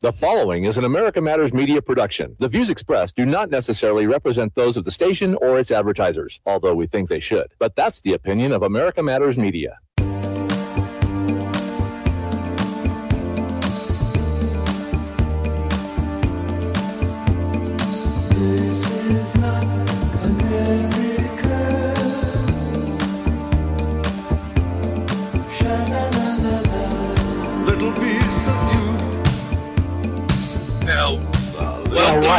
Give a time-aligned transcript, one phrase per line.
[0.00, 2.36] The following is an America Matters Media production.
[2.38, 6.76] The views expressed do not necessarily represent those of the station or its advertisers, although
[6.76, 7.48] we think they should.
[7.58, 9.80] But that's the opinion of America Matters Media.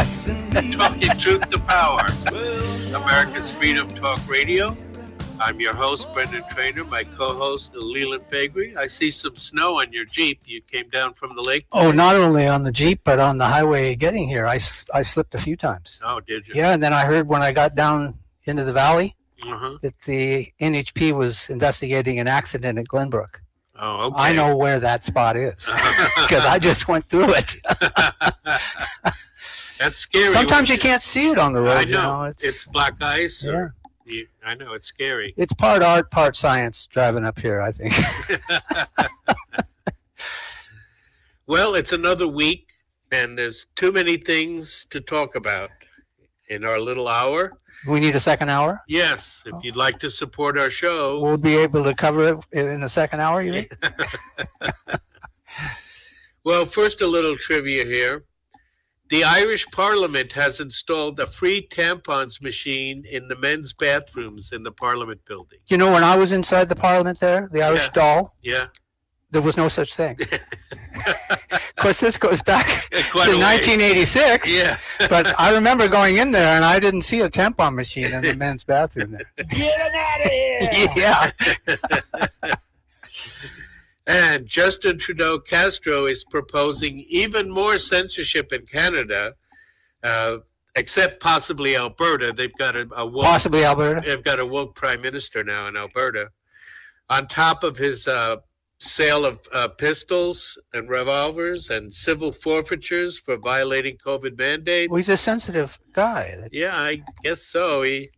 [0.00, 2.06] Talking truth to power.
[2.96, 4.74] America's Freedom Talk Radio.
[5.38, 6.84] I'm your host, Brendan Trainer.
[6.84, 8.74] My co-host, Leland Pagry.
[8.78, 10.40] I see some snow on your Jeep.
[10.46, 11.66] You came down from the lake.
[11.72, 14.46] Oh, not only on the Jeep, but on the highway getting here.
[14.46, 14.58] I,
[14.94, 16.00] I slipped a few times.
[16.02, 16.54] Oh, did you?
[16.54, 18.14] Yeah, and then I heard when I got down
[18.44, 19.76] into the valley Uh-huh.
[19.82, 23.40] that the NHP was investigating an accident at Glenbrook.
[23.78, 24.14] Oh, okay.
[24.16, 25.66] I know where that spot is
[26.22, 27.56] because I just went through it.
[29.80, 30.28] That's scary.
[30.30, 31.70] Sometimes you can't see it on the road.
[31.78, 32.02] I You know.
[32.18, 33.44] know, it's, it's black ice.
[33.44, 33.52] yeah.
[33.52, 35.32] Or you, I know it's scary.
[35.38, 37.60] it's part art, part science driving up here.
[37.62, 37.94] I think.
[41.46, 42.68] Well, it's another week,
[43.10, 45.70] and there's too many things to talk about
[46.48, 47.52] in our little hour.
[47.88, 48.80] we need a second hour.
[48.86, 52.80] Yes, if you'd like to support our show, We'll be able to cover it in
[52.80, 53.42] the second hour.
[53.42, 53.72] You think?
[56.44, 58.24] Well, first, a little trivia here.
[59.10, 64.70] The Irish Parliament has installed a free tampons machine in the men's bathrooms in the
[64.72, 65.58] Parliament building.
[65.66, 67.90] You know, when I was inside the Parliament there, the Irish Yeah.
[67.92, 68.66] doll, Yeah.
[69.32, 70.16] there was no such thing.
[71.52, 73.44] of course, this goes back Quite to a ways.
[73.68, 74.48] 1986.
[74.52, 74.78] Yeah.
[75.08, 78.34] But I remember going in there and I didn't see a tampon machine in the
[78.36, 79.26] men's bathroom there.
[79.36, 80.88] Get him out of here.
[80.96, 82.54] yeah.
[84.06, 89.34] And Justin Trudeau Castro is proposing even more censorship in Canada,
[90.02, 90.38] uh,
[90.74, 92.32] except possibly Alberta.
[92.32, 94.00] They've got a, a woke, Possibly Alberta.
[94.04, 96.30] they've got a woke prime minister now in Alberta.
[97.08, 98.36] On top of his uh,
[98.78, 104.90] sale of uh, pistols and revolvers and civil forfeitures for violating COVID mandate.
[104.90, 106.34] Well, he's a sensitive guy.
[106.50, 107.82] Yeah, I guess so.
[107.82, 108.10] He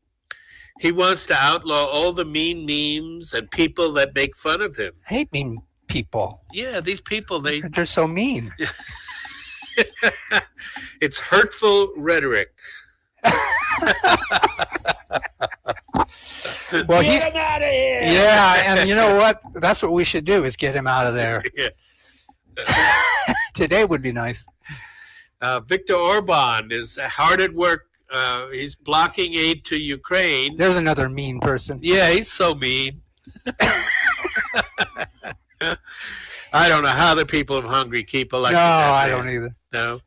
[0.81, 4.93] he wants to outlaw all the mean memes and people that make fun of him.
[5.11, 5.59] I hate mean
[5.93, 6.41] people.
[6.53, 8.53] Yeah, these people they They're so mean.
[11.01, 12.53] it's hurtful rhetoric.
[16.89, 18.01] Well, he's Get him out of here.
[18.03, 19.43] yeah, and you know what?
[19.57, 21.45] That's what we should do is get him out of there.
[21.55, 21.69] Yeah.
[23.55, 24.47] Today would be nice.
[25.43, 27.89] Uh, Viktor Orban is hard at work.
[28.11, 30.57] Uh, he's blocking aid to Ukraine.
[30.57, 31.79] There's another mean person.
[31.83, 33.03] Yeah, he's so mean.
[36.53, 38.57] I don't know how the people of Hungary keep No, electing.
[38.59, 39.17] that I man.
[39.17, 39.55] don't either.
[39.73, 40.01] No.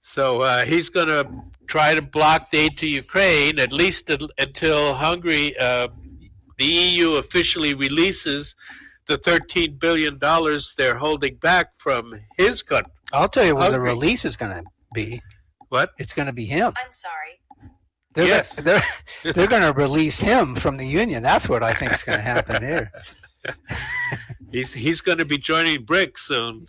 [0.00, 1.28] So uh, he's going to
[1.66, 5.88] try to block aid to Ukraine at least un- until Hungary, uh,
[6.58, 8.54] the EU officially releases
[9.06, 10.18] the $13 billion
[10.78, 12.92] they're holding back from his country.
[13.12, 14.64] I'll tell you what the release is going to
[14.94, 15.20] be.
[15.68, 15.90] What?
[15.98, 16.72] It's going to be him.
[16.76, 17.40] I'm sorry.
[18.14, 18.54] They're Yes.
[18.56, 18.82] they're
[19.24, 21.22] they're going to release him from the union.
[21.22, 22.92] That's what I think is going to happen here.
[24.54, 26.66] He's, he's going to be joining BRICS soon.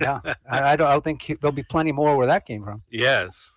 [0.00, 0.20] Yeah,
[0.50, 0.88] I, I don't.
[0.88, 2.82] I think he, there'll be plenty more where that came from.
[2.90, 3.50] Yes.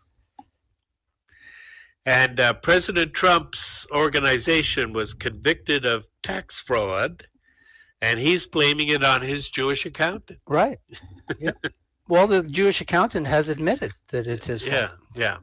[2.06, 7.28] And uh, President Trump's organization was convicted of tax fraud,
[8.02, 10.40] and he's blaming it on his Jewish accountant.
[10.48, 10.78] Right.
[11.40, 11.52] Yeah.
[12.10, 14.68] well, the Jewish accountant has admitted that it's his.
[14.68, 15.00] Yeah, fault.
[15.16, 15.38] yeah.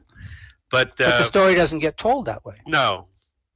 [0.71, 2.55] But, But the uh, story doesn't get told that way.
[2.65, 3.07] no,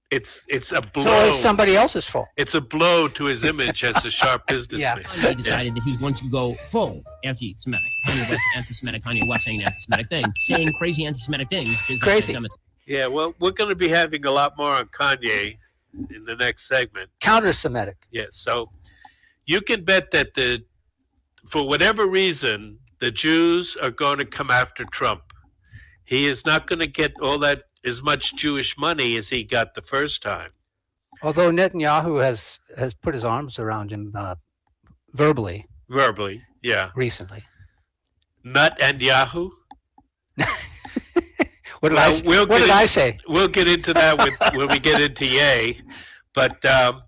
[0.10, 1.04] it's it's a blow.
[1.04, 2.28] So it's somebody else's fault.
[2.38, 5.04] it's a blow to his image as a sharp businessman.
[5.18, 5.30] yeah.
[5.30, 7.82] He decided that he was going to go full anti-Semitic.
[8.06, 9.04] Kanye West anti-Semitic.
[9.04, 12.34] Kanye West saying anti-Semitic things, saying crazy anti-Semitic things, which Crazy.
[12.34, 12.58] anti-Semitic.
[12.86, 15.58] Yeah, well, we're going to be having a lot more on Kanye
[16.16, 17.10] in the next segment.
[17.20, 17.98] Counter-Semitic.
[18.12, 18.30] Yes.
[18.38, 18.70] So
[19.46, 20.64] you can bet that the
[21.48, 25.22] for whatever reason the Jews are going to come after Trump.
[26.06, 29.74] He is not going to get all that as much Jewish money as he got
[29.74, 30.50] the first time.
[31.24, 34.36] Although Netanyahu has has put his arms around him uh,
[35.14, 36.92] verbally Verbally, yeah.
[36.96, 37.44] recently.
[38.44, 39.50] Nut and Yahoo.
[41.80, 43.20] What did, Well, I, s- we'll what did in- I say?
[43.28, 45.80] We'll get into that with, when we get into Ye.
[46.34, 47.04] But um,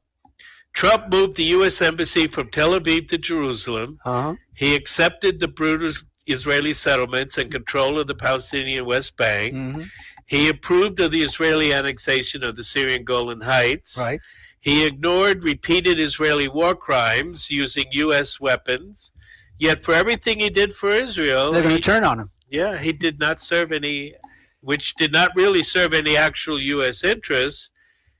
[0.73, 1.81] Trump moved the U.S.
[1.81, 3.97] Embassy from Tel Aviv to Jerusalem.
[4.05, 4.35] Uh-huh.
[4.55, 5.89] He accepted the brutal
[6.27, 9.53] Israeli settlements and control of the Palestinian West Bank.
[9.53, 9.81] hmm
[10.29, 13.97] He approved of the Israeli annexation of the Syrian Golan Heights.
[13.97, 14.19] Right.
[14.59, 18.39] He ignored repeated Israeli war crimes using U.S.
[18.39, 19.11] weapons,
[19.57, 22.29] Yet for everything he did for Israel, They're going to turn on him.
[22.49, 24.13] yeah, he did not serve any,
[24.61, 27.03] which did not really serve any actual U.S.
[27.03, 27.71] interests.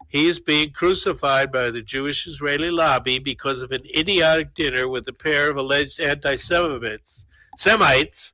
[0.08, 5.08] He is being crucified by the Jewish Israeli lobby because of an idiotic dinner with
[5.08, 7.28] a pair of alleged anti Semites,
[7.58, 8.34] Semites,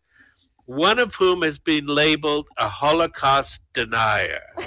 [0.66, 4.42] one of whom has been labeled a Holocaust denier.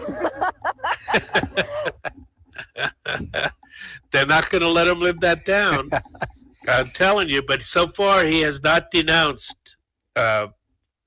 [4.10, 5.90] They're not going to let him live that down.
[6.68, 9.76] I'm telling you, but so far he has not denounced
[10.16, 10.48] uh,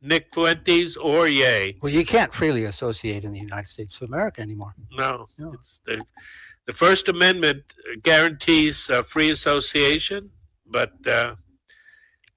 [0.01, 1.77] Nick Fuentes or Ye.
[1.81, 4.73] Well, you can't freely associate in the United States of America anymore.
[4.91, 5.53] No, No.
[5.53, 6.03] it's the
[6.67, 7.73] the First Amendment
[8.03, 10.29] guarantees uh, free association,
[10.65, 11.35] but uh,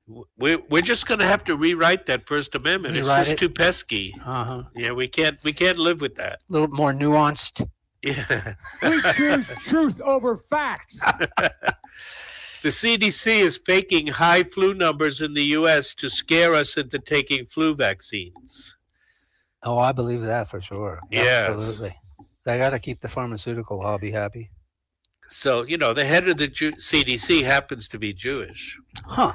[0.07, 2.95] w- we we're just going to have to rewrite that First Amendment.
[2.95, 3.39] Rewrite it's just it.
[3.39, 4.15] too pesky.
[4.25, 4.63] Uh huh.
[4.75, 6.41] Yeah, we can't we can't live with that.
[6.49, 7.67] A little more nuanced.
[8.03, 8.55] Yeah.
[8.83, 11.01] We choose truth over facts.
[12.63, 15.95] The CDC is faking high flu numbers in the U.S.
[15.97, 18.79] to scare us into taking flu vaccines.
[19.63, 20.99] Oh, I believe that for sure.
[21.11, 21.51] Yes.
[21.51, 21.95] Absolutely.
[22.47, 24.51] They got to keep the pharmaceutical hobby happy.
[25.29, 28.79] So, you know, the head of the Ju- CDC happens to be Jewish.
[29.05, 29.35] Huh.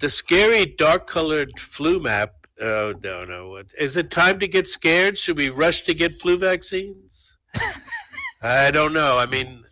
[0.00, 2.34] The scary dark colored flu map.
[2.60, 3.48] Oh, no, no.
[3.50, 5.16] What- Is it time to get scared?
[5.18, 7.36] Should we rush to get flu vaccines?
[8.42, 9.18] I don't know.
[9.18, 9.64] I mean,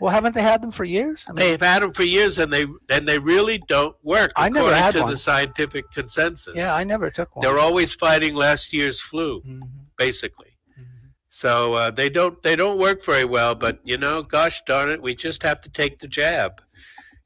[0.00, 1.26] Well, haven't they had them for years?
[1.28, 4.48] I mean, they've had them for years and they and they really don't work I
[4.48, 5.10] never according had to one.
[5.10, 6.56] the scientific consensus.
[6.56, 7.42] yeah, I never took one.
[7.44, 9.60] They're always fighting last year's flu, Mhm.
[9.98, 10.56] basically.
[10.78, 10.84] Mhm.
[11.28, 13.54] So uh, they don't they don't work very well.
[13.54, 16.62] But you know, gosh darn it, we just have to take the jab.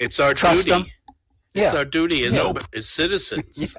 [0.00, 0.70] It's our Trust duty.
[0.82, 0.86] them.
[1.54, 1.78] It's Yeah.
[1.78, 2.58] our duty as, Nope.
[2.74, 3.54] as citizens.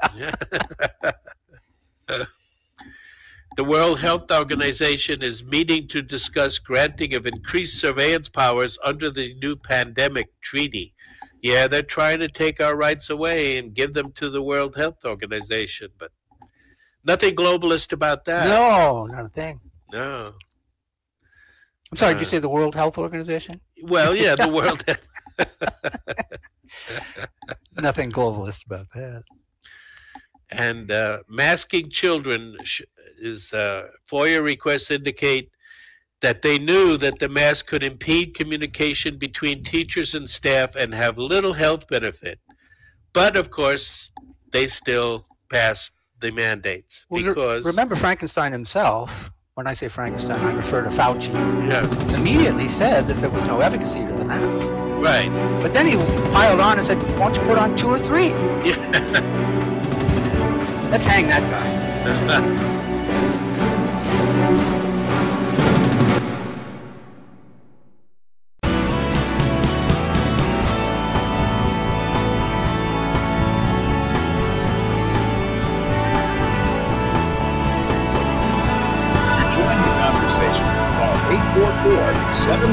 [2.08, 9.34] the World Health Organization is meeting to discuss granting of increased surveillance powers under the
[9.36, 10.94] new pandemic treaty.
[11.42, 15.06] Yeah, they're trying to take our rights away and give them to the World Health
[15.06, 16.12] Organization, but
[17.04, 18.48] nothing globalist about that.
[18.48, 19.60] No, not a thing.
[19.92, 20.34] No.
[21.92, 23.62] I'm sorry, did you Uh, say the World Health Organization?
[23.84, 24.84] Well, yeah, the World
[27.78, 29.24] Nothing globalist about that.
[30.50, 32.58] and uh, masking children
[33.18, 35.52] is uh, FOIA requests indicate
[36.22, 41.18] that they knew that the mask could impede communication between teachers and staff and have
[41.18, 42.40] little health benefit.
[43.14, 44.12] But of course,
[44.52, 49.32] they still passed the mandates Well, because remember Frankenstein himself.
[49.56, 51.30] When I say Frankenstein, I refer to Fauci.
[51.70, 54.74] yeah, Immediately said that there was no efficacy to the mask.
[55.02, 55.32] right.
[55.62, 55.96] But then he
[56.34, 58.32] piled on and said, "Why don't you put on two or three?
[58.68, 58.76] Yeah.
[60.92, 62.72] Let's hang that guy."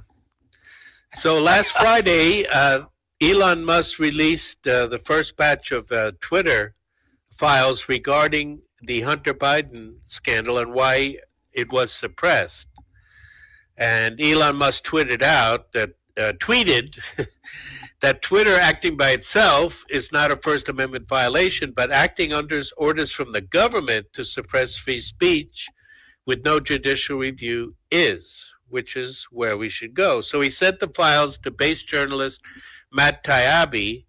[1.16, 2.86] So last Friday, uh,
[3.22, 6.76] Elon Musk released uh, the first batch of uh, Twitter
[7.36, 11.18] files regarding the Hunter Biden scandal and why
[11.52, 12.68] it was suppressed.
[13.76, 17.00] And Elon Musk tweeted out that uh, tweeted
[18.02, 23.12] that Twitter acting by itself is not a First Amendment violation, but acting under orders
[23.12, 25.68] from the government to suppress free speech
[26.26, 30.22] with no judicial review is, which is where we should go.
[30.22, 32.42] So he sent the files to base journalist
[32.98, 34.06] Matt Taibbi,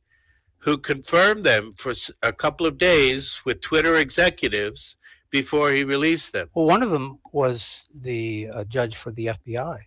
[0.61, 1.93] who confirmed them for
[2.23, 4.97] a couple of days with Twitter executives
[5.31, 6.49] before he released them.
[6.55, 9.81] Well, one of them was the uh, judge for the FBI,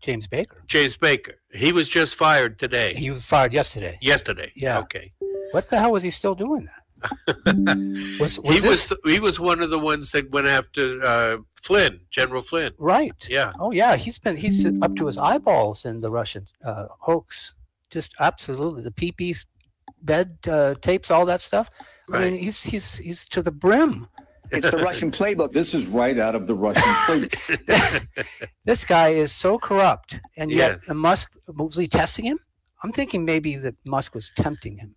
[0.00, 0.64] James Baker.
[0.66, 2.94] James Baker, he was just fired today.
[2.94, 3.96] He was fired yesterday.
[4.00, 4.50] yesterday.
[4.56, 4.80] Yeah.
[4.80, 5.12] Okay.
[5.52, 6.82] What the hell was he still doing that?
[8.18, 11.36] Was, was he this was he was one of the ones that went after uh,
[11.54, 12.72] Flynn, General Flynn.
[12.78, 13.14] right?
[13.28, 13.52] Yeah.
[13.58, 17.54] Oh yeah, he's been he's up to his eyeballs in the Russian uh, hoax.
[17.92, 19.44] Just absolutely the PP
[20.00, 21.70] bed uh, tapes, all that stuff.
[22.12, 24.08] I mean, he's he's he's to the brim.
[24.50, 25.52] It's the Russian playbook.
[25.52, 28.06] This is right out of the Russian playbook.
[28.64, 30.94] This guy is so corrupt, and yet Yes.
[30.96, 32.38] Musk was he testing him?
[32.82, 34.94] I'm thinking maybe that Musk was tempting him,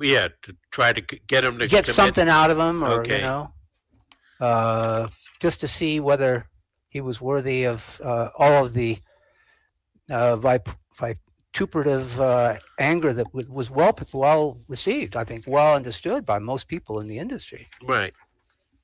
[0.00, 1.94] Yeah, to try to get him to get commit.
[1.96, 3.16] something out of him, or Okay.
[3.16, 3.52] you know.
[4.40, 5.08] Uh,
[5.40, 6.46] just to see whether
[6.88, 8.98] he was worthy of uh, all of the
[10.10, 10.76] uh, vip-
[11.56, 15.16] vituperative uh, anger that w- was well well received.
[15.16, 17.66] I think well understood by most people in the industry.
[17.82, 18.12] Right.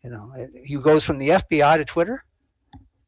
[0.03, 2.25] You know, Uh, he goes from the FBI to Twitter.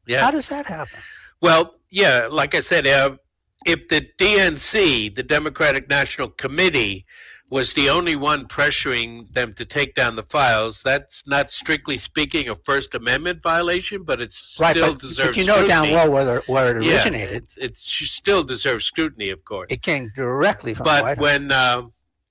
[0.07, 0.21] Yeah.
[0.21, 0.99] How does that happen?
[1.41, 3.17] Well, yeah, like I said, uh,
[3.65, 7.04] if the DNC, the Democratic National Committee,
[7.49, 12.49] was the only one pressuring them to take down the files, that's not strictly speaking
[12.49, 15.93] a First Amendment violation, but it still right, but, deserves but you know scrutiny.
[15.93, 17.51] well whether where it Yeah, originated.
[17.57, 19.67] It's she still deserves scrutiny, of course.
[19.71, 21.83] It came directly from but when uh,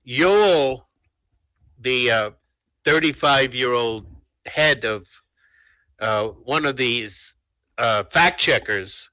[0.06, 0.83] Yoel,
[1.78, 2.35] the
[2.85, 4.06] 35 year old
[4.47, 5.23] head of
[6.00, 7.35] uh, one of these
[7.78, 9.11] uh, fact checkers,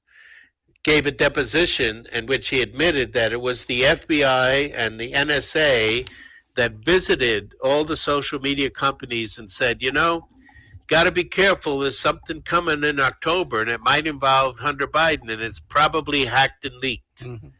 [0.82, 6.08] gave a deposition in which he admitted that it was the FBI and the NSA
[6.56, 10.28] that visited all the social media companies and said, you know,
[10.88, 11.78] got to be careful.
[11.78, 16.64] There's something coming in October, and it might involve Hunter Biden, and it's probably hacked
[16.64, 17.22] and leaked.
[17.22, 17.52] Mhm.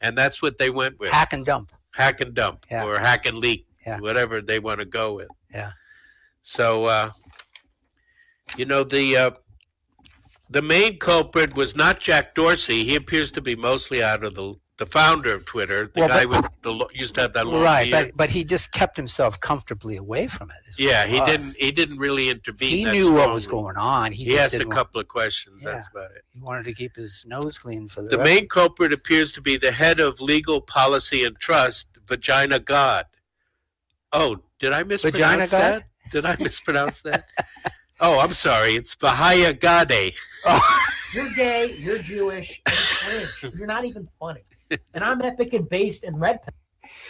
[0.00, 1.72] And that's what they went with hack and dump.
[1.92, 2.84] hack and dump Yeah.
[2.86, 3.98] or hack and leak, Yeah.
[4.00, 5.28] whatever they want to go with.
[5.52, 5.72] Yeah.
[6.42, 7.10] So, uh,
[8.56, 9.30] you know, the uh,
[10.52, 12.84] the main culprit was not Jack Dorsey.
[12.84, 16.24] He appears to be mostly out of the the founder of Twitter, the Well, guy
[16.26, 18.08] but- with the used to have that long Right, beard.
[18.08, 20.56] but but he just kept himself comfortably away from it.
[20.78, 21.54] yeah, he didn't.
[21.60, 22.70] He didn't really intervene.
[22.70, 24.10] He knew what was going on.
[24.12, 25.62] He, He, asked a didn't want- couple of questions.
[25.62, 25.72] Yeah.
[25.72, 26.24] That's about it.
[26.32, 29.56] He wanted to keep his nose clean for the, The main culprit appears to be
[29.56, 33.04] the head of legal policy and trust, Vagina God.
[34.12, 35.60] Oh, did I mispronounce God?
[35.60, 35.82] that?
[36.10, 37.24] Did I mispronounce that?
[38.04, 38.74] Oh, I'm sorry.
[38.74, 40.12] It's Vijaya Gadde.
[41.14, 42.62] You're gay, you're Jewish,
[43.42, 43.50] you're.
[43.54, 44.40] You're not even funny.
[44.94, 46.38] And I'm epic and based and red.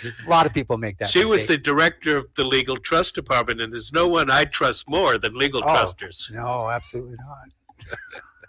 [0.04, 1.08] A lot of people make that.
[1.08, 4.88] She was the director of the legal trust department, and there's no one I trust
[4.88, 5.68] more than legal Oh.
[5.68, 6.28] trusters.
[6.34, 7.16] No, absolutely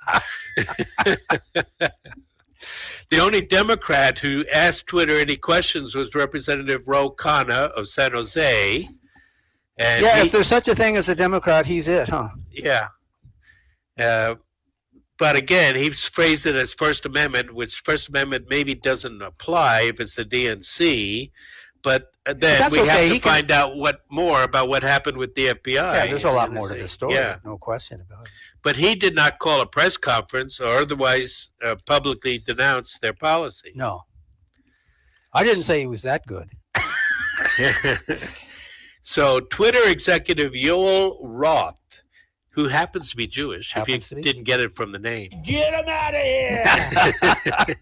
[0.07, 0.23] not.
[3.09, 8.89] The only Democrat who asked Twitter any questions was Representative Ro Khanna of San Jose.
[9.77, 12.30] And yeah, he- if there's such a thing as a Democrat, he's it, huh?
[12.51, 12.88] Yeah.
[14.00, 14.36] Uh,
[15.20, 20.00] but again, he's phrased it as First Amendment, which First Amendment maybe doesn't apply if
[20.00, 21.32] it's the DNC.
[21.84, 22.89] But uh, then that's we okay.
[22.89, 25.74] have to He can- find out what more about what happened with the FBI.
[25.74, 27.13] Yeah, there's a lot more to the story.
[27.15, 28.32] Yeah, No question about it.
[28.63, 33.72] but he did not call a press conference or otherwise uh, publicly denounce their policy.
[33.75, 34.03] No.
[35.34, 36.50] I didn't say he was that good.
[39.03, 42.01] so, Twitter executive Yoel Roth,
[42.51, 45.74] who happens to be Jewish, Happens if you didn't get it from the name, Get
[45.74, 46.22] him out of
[47.67, 47.75] here!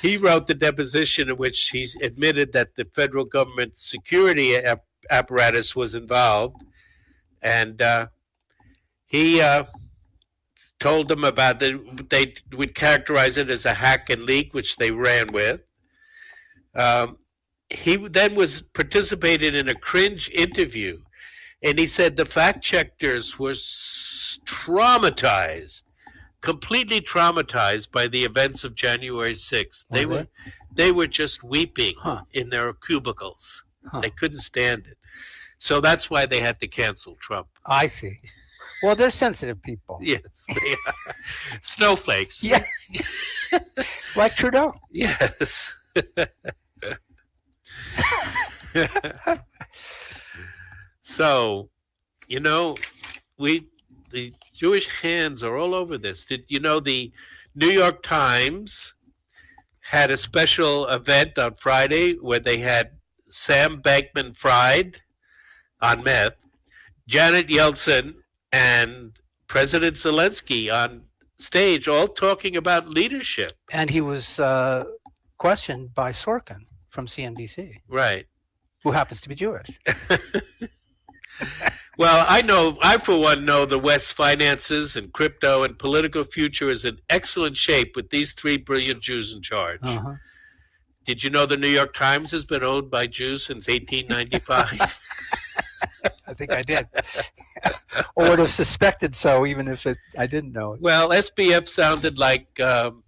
[0.02, 5.76] he wrote the deposition in which he admitted that the federal government security ap- apparatus
[5.76, 6.64] was involved,
[7.42, 8.06] and uh,
[9.04, 9.64] he uh,
[10.80, 14.90] told them about the they would characterize it as a hack and leak, which they
[14.90, 15.60] ran with.
[16.74, 17.18] Um,
[17.72, 21.00] he then was participated in a cringe interview,
[21.62, 25.82] and he said the fact checkers were s- traumatized
[26.40, 29.86] completely traumatized by the events of January 6th.
[29.90, 30.26] They Were were
[30.74, 32.22] they were just weeping Huh.
[32.32, 33.64] in their cubicles.
[33.86, 34.00] Huh.
[34.00, 34.96] They couldn't stand it.
[35.58, 37.46] So that's why they had to cancel Trump.
[37.64, 38.18] I see.
[38.82, 40.00] Well, they're sensitive people.
[40.14, 40.22] Yes.
[40.48, 41.14] they are.
[41.62, 42.42] Snowflakes.
[42.42, 42.64] Yeah.
[44.16, 44.72] like Trudeau.
[44.90, 45.72] Yes.
[51.00, 51.70] so,
[52.28, 52.76] you know,
[53.38, 53.68] we
[54.10, 56.24] the Jewish hands are all over this.
[56.24, 57.12] Did you know the
[57.54, 58.94] New York Times
[59.80, 62.92] had a special event on Friday where they had
[63.30, 65.02] Sam Bankman Fried
[65.80, 66.36] on meth,
[67.08, 68.16] Janet Yeltsin,
[68.52, 69.18] and
[69.48, 71.04] President Zelensky on
[71.38, 73.52] stage, all talking about leadership.
[73.72, 74.84] And he was uh,
[75.38, 78.26] questioned by Sorkin from CNBC, Right.
[78.84, 79.66] who happens to be Jewish.
[81.98, 86.68] Well, I know, I for one know the West's finances and crypto and political future
[86.68, 89.80] is in excellent shape with these three brilliant Jews in charge.
[89.82, 90.14] Uh-huh.
[91.04, 95.00] Did you know the New York Times has been owned by Jews since 1895?
[96.26, 96.88] I think I did.
[98.16, 100.80] or would have suspected so, even if it, I didn't know it.
[100.80, 103.02] well, SBF sounded like um,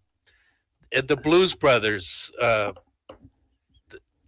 [0.93, 2.31] the Blues Brothers.
[2.41, 2.73] Uh,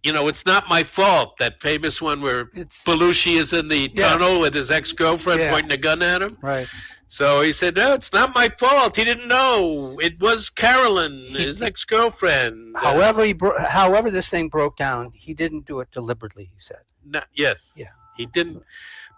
[0.03, 1.37] you know, it's not my fault.
[1.37, 4.09] That famous one where It's Belushi is in the Yeah.
[4.09, 5.51] tunnel with his ex-girlfriend Yeah.
[5.51, 6.35] pointing a gun at him.
[6.41, 6.67] right.
[7.09, 8.97] So he said, "No, it's not my fault.
[8.97, 9.97] He didn't know.
[10.01, 15.65] It was Carolyn, his ex-girlfriend." However, he bro- however this thing broke down, he didn't
[15.65, 16.49] do it deliberately.
[16.53, 16.79] He said.
[17.09, 17.85] no- yes, Yeah.
[18.17, 18.61] he didn't.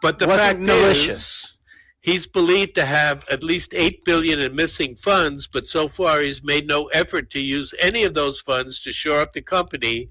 [0.04, 1.18] But the fact malicious.
[1.18, 1.54] is,
[2.02, 6.42] He's believed to have at least 8 billion in missing funds, but so far he's
[6.44, 10.08] made no effort to use any of those funds to shore up the company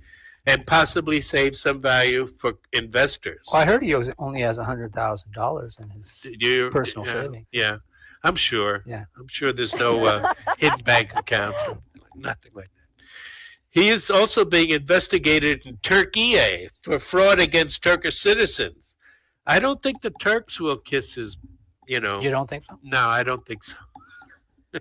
[0.49, 3.47] and possibly save some value for investors.
[3.53, 7.47] Well, I heard he only has hundred thousand dollars in his You- personal yeah, savings.
[7.53, 7.77] Yeah,
[8.25, 8.83] I'm sure.
[8.87, 9.05] Yeah.
[9.19, 11.79] I'm sure there's no uh, hidden bank accounts, or
[12.15, 12.73] nothing like that.
[13.71, 18.97] He is also being investigated in Turkey eh, for fraud against Turkish citizens.
[19.47, 21.37] I don't think the Turks will kiss his,
[21.87, 22.21] you know.
[22.21, 22.79] You don't think so?
[22.83, 23.77] No, I don't think so.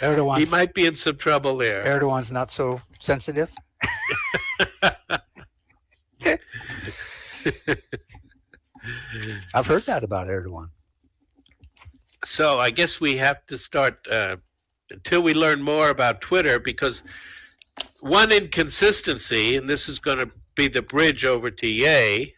[0.00, 0.38] Erdogan.
[0.38, 1.84] He might be in some trouble there.
[1.84, 3.52] Erdogan's not so sensitive.
[9.54, 10.70] I've heard that about Erdogan.
[12.24, 14.36] So I guess we have to start uh,
[14.90, 17.02] until we learn more about Twitter because
[18.00, 22.34] one inconsistency, and this is going to be the bridge over to Ye.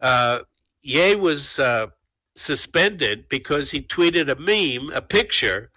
[0.00, 0.40] Uh,
[0.82, 1.88] Ye was uh,
[2.34, 5.70] suspended because he tweeted a meme, a picture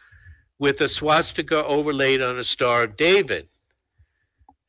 [0.57, 3.47] with a swastika overlaid on a Star of David.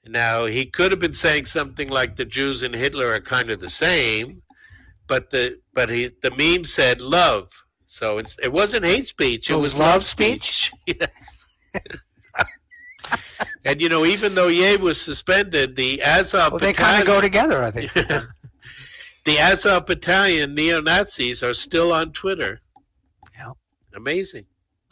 [0.08, 3.60] Now he could have been saying something like the Jews and Hitler are kind of
[3.60, 4.42] the same,
[5.06, 7.64] but the but he the meme said love.
[7.86, 10.72] So it's, it wasn't hate speech; it, It was, was love love speech.
[10.86, 11.70] Yes.
[13.64, 17.20] and you know, even though Ye was suspended, the Azov Well, they kind of go
[17.20, 17.92] together, I think.
[19.25, 22.60] the Azov battalion neo Nazis are still on Twitter.
[23.36, 23.52] Yeah.
[23.94, 24.46] Amazing.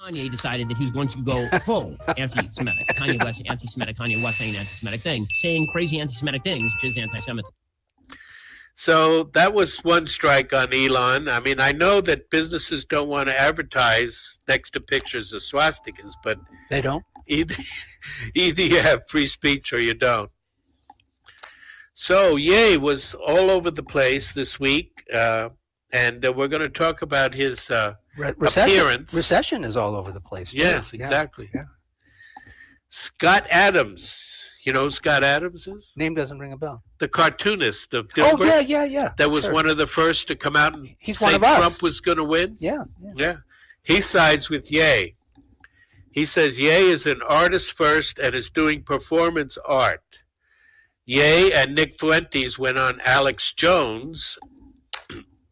[0.05, 2.89] Kanye decided that he was going to go full anti-Semitic.
[2.89, 3.97] Kanye West, anti-Semitic.
[3.97, 7.51] Kanye West saying anti-Semitic thing, saying crazy anti-Semitic things, which is anti-Semitic.
[8.75, 11.29] So that was one strike on Elon.
[11.29, 16.13] I mean, I know that businesses don't want to advertise next to pictures of swastikas,
[16.25, 16.39] but
[16.71, 17.05] They don't.
[17.29, 17.55] either
[18.35, 20.31] either you have free speech or you don't.
[21.95, 25.51] So Ye was all over the place this week, uh,
[25.93, 27.71] and uh, we're going to talk about his.
[27.71, 29.13] Uh, Re- recession, Appearance.
[29.15, 30.53] recession is all over the place.
[30.53, 30.59] too.
[30.59, 31.51] yes, exactly.
[31.55, 31.65] yeah.
[32.89, 34.51] Scott Adams.
[34.65, 35.93] You know who Scott Adams is?
[35.97, 36.83] Name doesn't ring a bell.
[36.99, 39.13] The cartoonist of Oh yeah, yeah, yeah.
[39.19, 39.53] That was Sure.
[39.53, 41.59] one of the first to come out and He's say one of us.
[41.59, 42.57] Trump was going to win.
[42.61, 43.13] Yeah, yeah.
[43.17, 43.37] Yeah.
[43.83, 45.17] He sides with Ye.
[46.13, 50.03] He says Ye is an artist first and is doing performance art.
[51.05, 54.39] Ye and Nick Fuentes went on Alex Jones,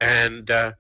[0.03, 0.73] and uh,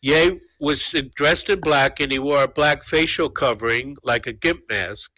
[0.00, 4.60] Ye was dressed in black and he wore a black facial covering like a gimp
[4.70, 5.10] mask.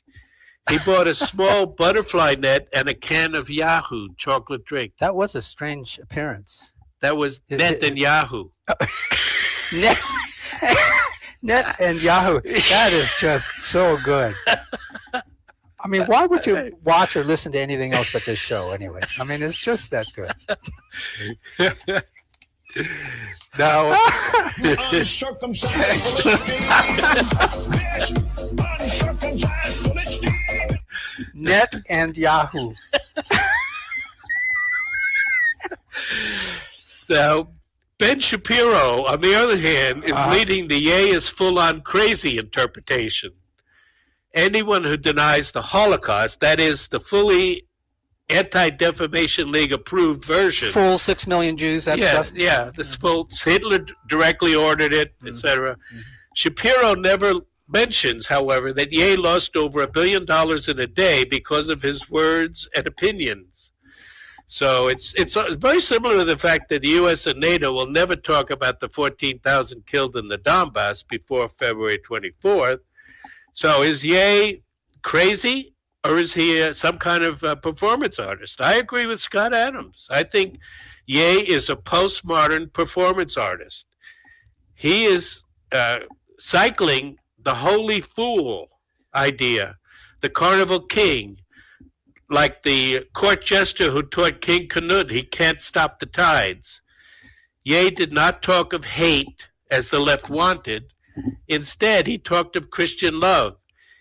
[0.68, 4.94] He bought a small butterfly net and a can of Yoo-hoo chocolate drink.
[4.99, 6.75] That was a strange appearance.
[7.01, 8.51] That was It- Net and Yahoo.
[9.73, 9.99] Net,
[11.42, 12.40] Net and Yahoo.
[12.40, 14.35] That is just so good.
[15.83, 19.01] I mean, why would you watch or listen to anything else but this show anyway?
[19.18, 20.31] I mean, it's just that good.
[23.58, 23.92] Now,
[24.64, 27.32] Uncircumcised Philistines.
[28.80, 30.76] Uncircumcised Philistines.
[31.34, 32.72] Net and Yahoo.
[36.84, 37.48] So
[37.98, 40.32] Ben Shapiro, on the other hand, is Uh-huh.
[40.32, 43.32] leading the Ye is full on crazy interpretation.
[44.32, 47.64] Anyone who denies the Holocaust, that is the fully
[48.31, 50.69] Anti Defamation League approved version.
[50.71, 51.85] Full six million Jews.
[51.85, 52.33] That yeah, stuff.
[52.37, 52.71] yeah.
[52.75, 55.29] This full Hitler directly ordered it, Mm-hmm.
[55.29, 55.77] etc.
[56.35, 57.35] Shapiro never
[57.69, 62.09] mentions, however, that Ye lost over a billion dollars in a day because of his
[62.11, 63.73] words and opinions.
[64.47, 67.27] So it's it's uh, very similar to the fact that the U.S.
[67.27, 72.81] and NATO will never talk about the 14,000 killed in the Donbass before February 24th.
[73.53, 74.62] So is Ye
[75.03, 75.73] crazy
[76.04, 78.60] or is he uh, some kind of uh, performance artist?
[78.60, 80.06] I agree with Scott Adams.
[80.10, 80.58] I think
[81.06, 83.86] Ye is a postmodern performance artist.
[84.74, 85.98] He is uh,
[86.38, 88.68] cycling the holy fool
[89.14, 89.76] idea,
[90.20, 91.40] the carnival king,
[92.30, 96.80] like the court jester who taught King Canute he can't stop the tides.
[97.64, 100.92] Ye did not talk of hate as the left wanted.
[101.48, 103.56] Instead, he talked of Christian love.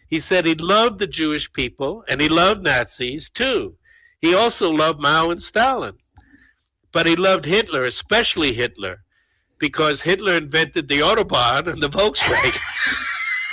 [0.09, 3.75] He said he loved the Jewish people and he loved Nazis too.
[4.19, 5.97] He also loved Mao and Stalin.
[6.91, 9.03] But he loved Hitler, especially Hitler,
[9.59, 12.59] because Hitler invented the Autobahn and the Volkswagen.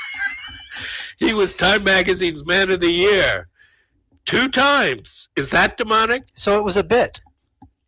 [1.19, 3.49] he was Time Magazine's Man of the Year
[4.27, 5.29] two times.
[5.37, 6.25] Is that demonic?
[6.35, 7.21] So it was a bit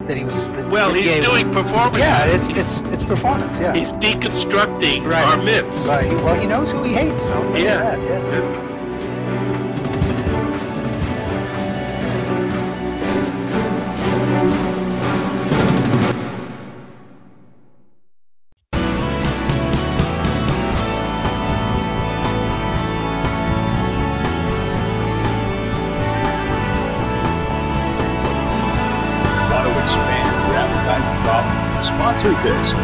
[0.09, 0.49] that he was.
[0.49, 1.99] that Well, he's gave- doing performance.
[1.99, 3.57] Yeah, it's it's it's performance.
[3.59, 3.75] Yeah.
[3.75, 5.23] He's deconstructing Right.
[5.29, 5.87] our myths.
[5.87, 6.11] Right.
[6.25, 7.27] Well, he knows who he hates.
[7.27, 7.97] So Yeah.
[7.97, 8.68] that, yeah.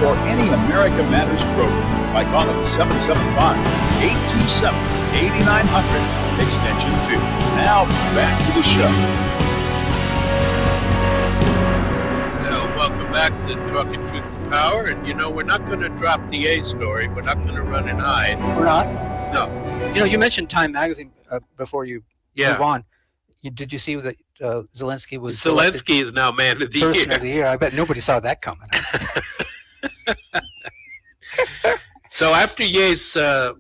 [0.04, 3.56] Or any America Matters program by calling 775
[4.02, 4.74] 827
[5.16, 7.16] 8900, extension 2.
[7.64, 8.90] Now, back to the show.
[12.44, 14.84] Hello, welcome back to Talking Truth to Power.
[14.84, 17.08] And you know, we're not going to drop the A story.
[17.08, 18.38] We're not going to run and hide.
[18.56, 18.86] We're not.
[19.32, 19.46] No.
[19.94, 22.02] You know, you mentioned Time Magazine uh, before you
[22.34, 22.52] Yeah.
[22.52, 22.84] move on.
[23.42, 27.08] You, did you see that uh, Zelensky was Zelensky is now man of the person
[27.08, 27.16] year.
[27.16, 27.46] of the year?
[27.46, 28.66] I bet nobody saw that coming.
[32.14, 33.54] So after Ye's uh,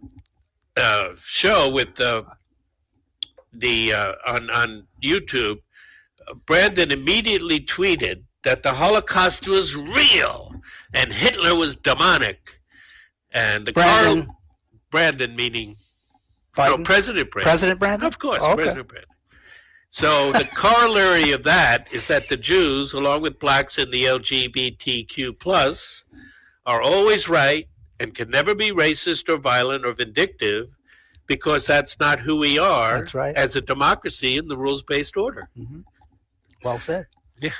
[0.76, 2.24] uh, show with the
[3.52, 5.58] the uh, on on YouTube,
[6.46, 10.54] Brandon immediately tweeted that the Holocaust was real
[10.94, 12.60] and Hitler was demonic,
[13.32, 14.38] and the Brandon Carl
[14.92, 15.74] Brandon meaning
[16.56, 17.50] no, President Brandon.
[17.50, 18.06] President Brandon?
[18.06, 18.62] Of course, Oh, okay.
[18.62, 19.10] President Brandon.
[19.90, 25.40] So the corollary of that is that the Jews, along with blacks and the LGBTQ
[25.40, 26.04] plus,
[26.64, 27.66] are always right
[28.04, 30.68] and can never be racist or violent or vindictive
[31.26, 33.34] because that's not who we are right.
[33.34, 35.48] as a democracy in the rules-based order.
[36.62, 37.06] Well said.
[37.40, 37.50] Yeah.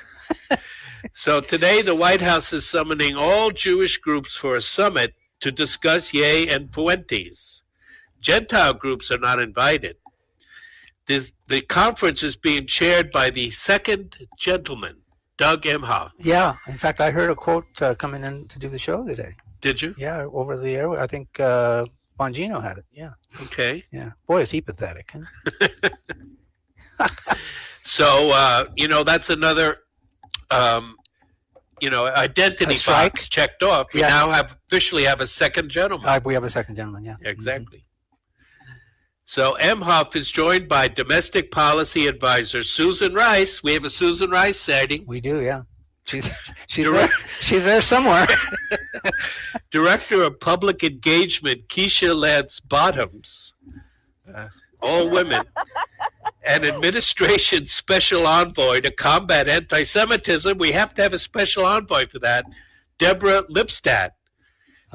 [1.12, 6.14] So today the White House is summoning all Jewish groups for a summit to discuss
[6.14, 7.62] Ye and Fuentes.
[8.20, 9.96] Gentile groups are not invited.
[11.06, 14.96] This, the conference is being chaired by the second gentleman,
[15.36, 16.12] Doug Emhoff.
[16.18, 16.56] Yeah.
[16.66, 19.32] In fact, I heard a quote uh, coming in to do the show today.
[19.64, 19.94] Did you?
[19.96, 20.90] Yeah, over the air.
[20.90, 21.86] I think uh,
[22.20, 22.84] Bongino had it.
[22.92, 23.12] Yeah.
[23.44, 23.82] Okay.
[23.90, 24.10] Yeah.
[24.28, 25.12] Boy, is he pathetic.
[25.14, 27.08] Huh?
[27.86, 29.76] So, uh, you know, that's another,
[30.50, 30.96] um,
[31.82, 33.92] you know, identity box checked off.
[33.92, 34.08] We Yeah.
[34.08, 36.08] now have officially have a second gentleman.
[36.08, 37.04] Uh, we have a second gentleman.
[37.04, 37.16] Yeah.
[37.24, 37.84] Exactly.
[39.26, 43.62] So Emhoff is joined by domestic policy advisor Susan Rice.
[43.62, 45.04] We have a Susan Rice sighting.
[45.06, 45.40] We do.
[45.42, 45.62] Yeah.
[46.04, 46.30] She's
[46.66, 47.08] she's there.
[47.40, 48.26] She's there somewhere.
[49.70, 53.54] Director of Public Engagement Keisha Lance Bottoms.
[54.34, 54.48] Uh,
[54.80, 55.42] all women.
[56.46, 60.58] and administration special envoy to combat anti-Semitism.
[60.58, 62.44] We have to have a special envoy for that,
[62.98, 64.10] Deborah Lipstadt.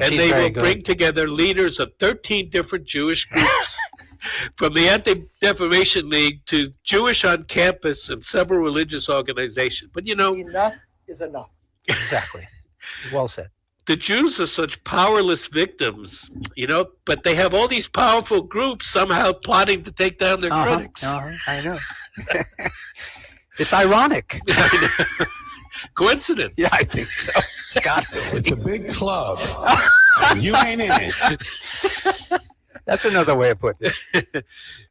[0.02, 0.62] And they will good.
[0.62, 3.78] bring together leaders of 13 different Jewish groups,
[4.56, 9.92] from the Anti-Defamation League to Jewish on Campus and several religious organizations.
[9.94, 10.76] But you know, Enough
[11.08, 11.50] is enough.
[11.88, 12.48] exactly.
[13.12, 13.50] Well said.
[13.90, 18.88] The Jews are such powerless victims, you know, but they have all these powerful groups
[18.88, 21.04] somehow plotting to take down their Uh-huh, critics.
[21.04, 21.80] uh-huh, I know.
[23.58, 24.40] it's ironic.
[25.96, 26.54] Coincidence.
[26.56, 27.32] Yeah, I think so.
[27.72, 28.38] It's got to.
[28.38, 29.40] It's a big club.
[30.38, 31.42] you ain't in it.
[32.86, 34.46] That's another way of putting it.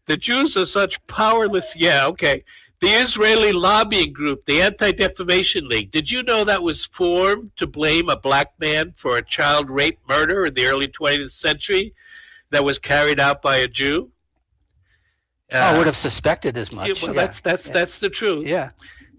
[0.07, 1.77] The Jews are such powerless.
[1.77, 2.43] Yeah, okay.
[2.81, 7.67] The Israeli lobbying group, the Anti Defamation League, did you know that was formed to
[7.67, 11.93] blame a black man for a child rape murder in the early 20th century
[12.51, 14.13] that was carried out by a Jew?
[15.53, 16.89] I Uh, would have suspected as much.
[16.89, 17.21] yeah, well, yeah.
[17.27, 18.47] that's that's that's the truth.
[18.47, 18.71] yeah.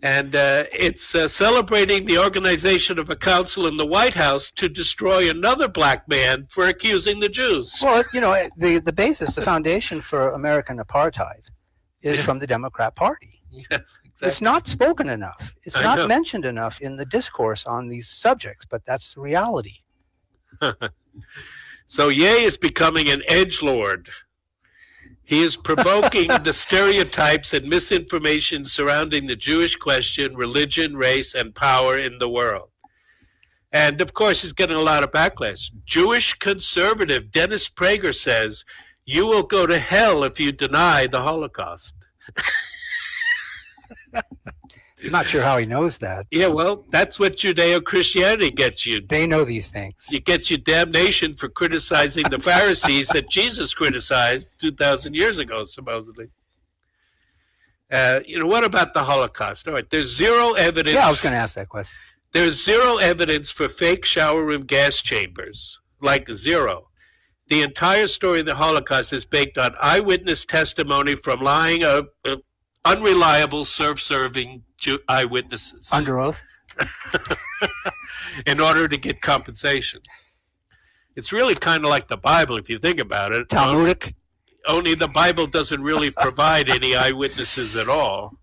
[0.04, 4.70] and uh, it's uh, celebrating the organization of a council in the White House to
[4.70, 7.78] destroy another black man for accusing the Jews.
[7.84, 11.44] Well, you know, the the basis, the foundation for American apartheid
[12.02, 12.24] is Yeah.
[12.24, 13.39] from the Democrat Party.
[13.72, 15.56] Yes, It's not spoken enough.
[15.64, 16.08] It's I not know.
[16.08, 19.78] mentioned enough in the discourse on these subjects, but that's the reality.
[21.88, 24.10] So Ye is becoming an edge lord.
[25.24, 31.98] He is provoking the stereotypes and misinformation surrounding the Jewish question, religion, race, and power
[31.98, 32.70] in the world.
[33.72, 35.72] And of course, he's getting a lot of backlash.
[35.84, 38.66] Jewish conservative Dennis Prager says,
[39.06, 41.96] You will go to hell if you deny the Holocaust.
[44.14, 46.28] I'm not sure how he knows that.
[46.32, 49.02] Yeah, well, that's what Judeo Christianity gets you.
[49.08, 50.10] They know these things.
[50.12, 56.28] It gets you damnation for criticizing the Pharisees that Jesus criticized 2,000 years ago, supposedly.
[57.92, 59.68] Uh, you know, what about the Holocaust?
[59.68, 60.96] All right, there's zero evidence.
[60.96, 61.98] Yeah, I was going to ask that question.
[62.32, 66.90] There's zero evidence for fake shower room gas chambers, like zero.
[67.48, 72.36] The entire story of the Holocaust is based on eyewitness testimony from lying, uh, uh,
[72.86, 76.42] unreliable, self-serving Jew- eyewitnesses Under oath?
[78.46, 80.02] in order to get compensation.
[81.16, 83.50] It's really kind of like the Bible, if you think about it.
[83.50, 84.16] Talmudic?
[84.68, 88.34] Only the Bible doesn't really provide any eyewitnesses at all.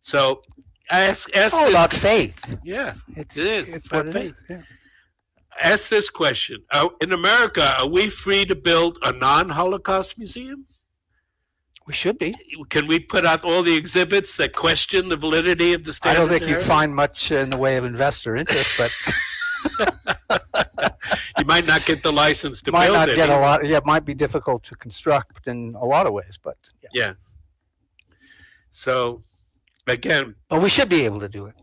[0.00, 0.42] So
[0.90, 2.58] ask, It's ask all this, about faith.
[2.64, 3.68] yeah, It's, It is.
[3.68, 4.32] It's It's what about it faith.
[4.32, 4.44] is.
[4.50, 4.62] Yeah.
[5.62, 6.64] ask this question:
[7.00, 10.66] In America, are we free to build a non-Holocaust museum?
[11.86, 12.36] We should be.
[12.70, 16.28] Can we put out all the exhibits that question the validity of the I don't
[16.28, 18.90] think you'd find much in the way of investor interest, but
[21.38, 23.16] you might not get the license to might build not it.
[23.16, 23.66] get a lot.
[23.66, 26.88] Yeah, it might be difficult to construct in a lot of ways, but yeah.
[26.92, 27.12] Yeah.
[28.70, 29.22] So,
[29.86, 31.54] again, But we should be able to do it.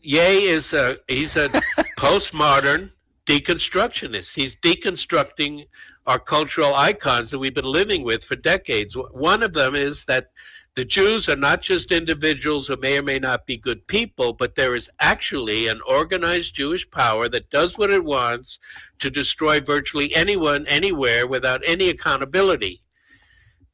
[0.00, 1.48] Ye is a he's a
[1.98, 2.90] postmodern
[3.26, 4.34] deconstructionist.
[4.34, 5.66] He's deconstructing
[6.06, 8.96] our cultural icons that we've been living with for decades.
[9.12, 10.30] One of them is that
[10.74, 14.54] the Jews are not just individuals who may or may not be good people, but
[14.54, 18.58] there is actually an organized Jewish power that does what it wants
[18.98, 22.82] to destroy virtually anyone, anywhere, without any accountability.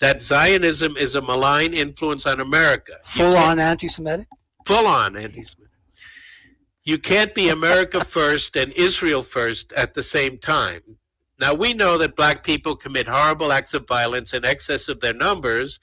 [0.00, 2.94] That Zionism is a malign influence on America.
[3.04, 4.26] Full on anti-Semitic.
[4.64, 5.72] full on anti-Semitic.
[6.82, 10.82] You can't be America first and Israel first at the same time.
[11.38, 15.14] Now we know that black people commit horrible acts of violence in excess of their
[15.14, 15.78] numbers,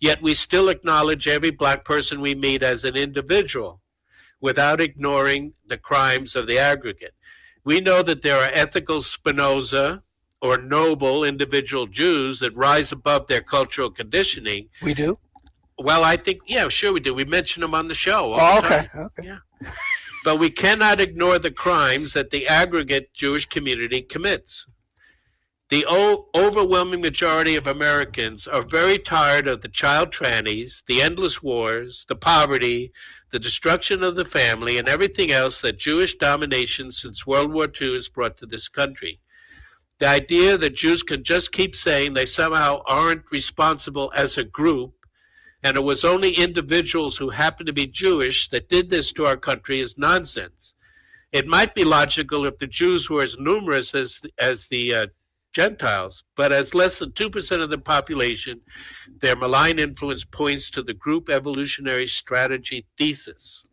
[0.00, 3.80] yet we still acknowledge every black person we meet as an individual
[4.40, 7.14] without ignoring the crimes of the aggregate.
[7.64, 10.02] We know that there are ethical Spinoza
[10.40, 14.68] or noble individual Jews that rise above their cultural conditioning.
[14.82, 15.18] We do.
[15.78, 17.14] Well, I think, yeah, sure we do.
[17.14, 18.34] We mention them on the show.
[18.38, 18.88] Oh, the okay.
[18.94, 19.22] Okay.
[19.28, 19.38] Yeah.
[20.24, 24.66] But we cannot ignore the crimes that the aggregate Jewish community commits.
[25.70, 31.42] The o- overwhelming majority of Americans are very tired of the child trannies, the endless
[31.42, 32.92] wars, the poverty,
[33.30, 37.94] the destruction of the family, and everything else that Jewish domination since World War II
[37.94, 39.20] has brought to this country.
[39.98, 45.04] The idea that Jews can just keep saying they somehow aren't responsible as a group
[45.64, 49.38] and it was only individuals who happened to be Jewish that did this to our
[49.38, 50.74] country is nonsense.
[51.32, 55.06] It might be logical if the Jews were as numerous as as the uh,
[55.54, 58.60] Gentiles, but as less than two percent of the population,
[59.20, 63.64] their malign influence points to the group evolutionary strategy thesis.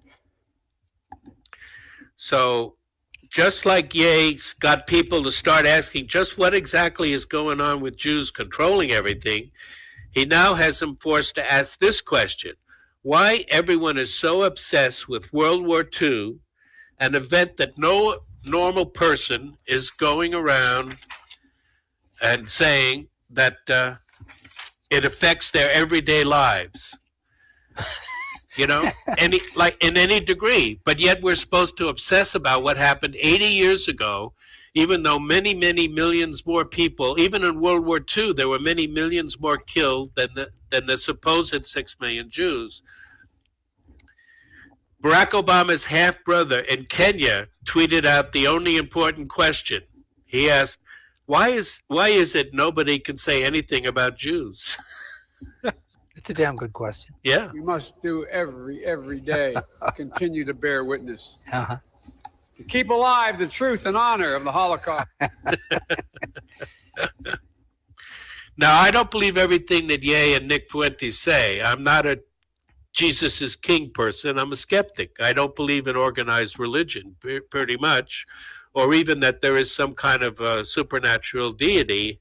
[2.16, 2.76] So,
[3.30, 7.98] just like Ye's got people to start asking just what exactly is going on with
[7.98, 9.50] Jews controlling everything,
[10.12, 12.54] he now has them forced to ask this question
[13.02, 16.36] why everyone is so obsessed with World War II,
[17.00, 20.96] an event that no normal person is going around
[22.22, 23.96] and saying that uh,
[24.90, 26.98] it affects their everyday lives.
[28.58, 28.84] You know,
[29.18, 33.46] any like in any degree, but yet we're supposed to obsess about what happened 80
[33.46, 34.34] years ago
[34.74, 38.88] even though many, many millions more people, even in World War II, there were many
[38.88, 42.82] millions more killed than the, than the supposed six million Jews.
[45.04, 49.82] Barack Obama's half brother in Kenya tweeted out the only important question.
[50.26, 50.80] He asked,
[51.26, 54.78] "Why is why is it nobody can say anything about Jews?"
[56.14, 57.16] It's a damn good question.
[57.24, 59.56] Yeah, We must do every every day.
[59.96, 61.40] continue to bear witness.
[61.52, 61.78] Uh-huh.
[62.58, 65.08] To keep alive the truth and honor of the Holocaust.
[68.58, 71.62] Now, I don't believe everything that Ye and Nick Fuentes say.
[71.62, 72.22] I'm not a
[72.94, 74.38] Jesus is king person.
[74.38, 75.16] I'm a skeptic.
[75.20, 77.16] I don't believe in organized religion,
[77.50, 78.28] pretty much,
[78.74, 82.20] or even that there is some kind of uh, supernatural deity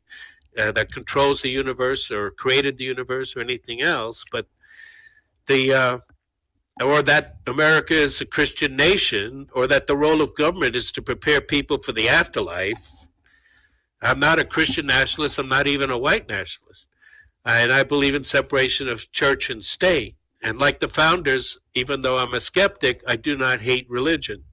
[0.59, 4.25] uh, that controls the universe or created the universe or anything else.
[4.31, 4.47] But
[5.47, 5.99] the uh,
[6.83, 11.03] or that America is a Christian nation, or that the role of government is to
[11.03, 12.91] prepare people for the afterlife.
[14.03, 15.39] I'm not a Christian nationalist.
[15.39, 16.89] I'm not even a white nationalist.
[17.45, 20.17] And I believe in separation of church and state.
[20.43, 24.45] And like the founders, even though I'm a skeptic, I do not hate religion.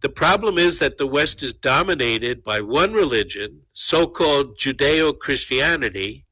[0.00, 6.24] The problem is that the West is dominated by one religion, so called Judeo Christianity,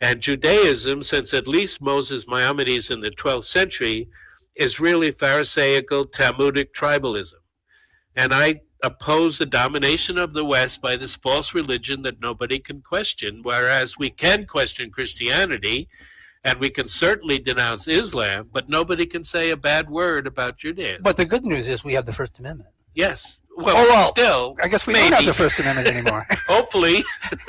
[0.00, 4.08] and Judaism, since at least Moses Maimonides in the 12th century,
[4.56, 7.34] is really Pharisaical Talmudic tribalism.
[8.16, 12.80] And I oppose the domination of the West by this false religion that nobody can
[12.80, 15.88] question, whereas we can question Christianity
[16.44, 21.02] and we can certainly denounce Islam, but nobody can say a bad word about Judaism.
[21.02, 22.70] But the good news is we have the First Amendment.
[22.94, 23.42] Yes.
[23.56, 25.10] Well, Oh, well, still, I guess we maybe.
[25.10, 26.24] don't have the First Amendment anymore.
[26.48, 27.02] hopefully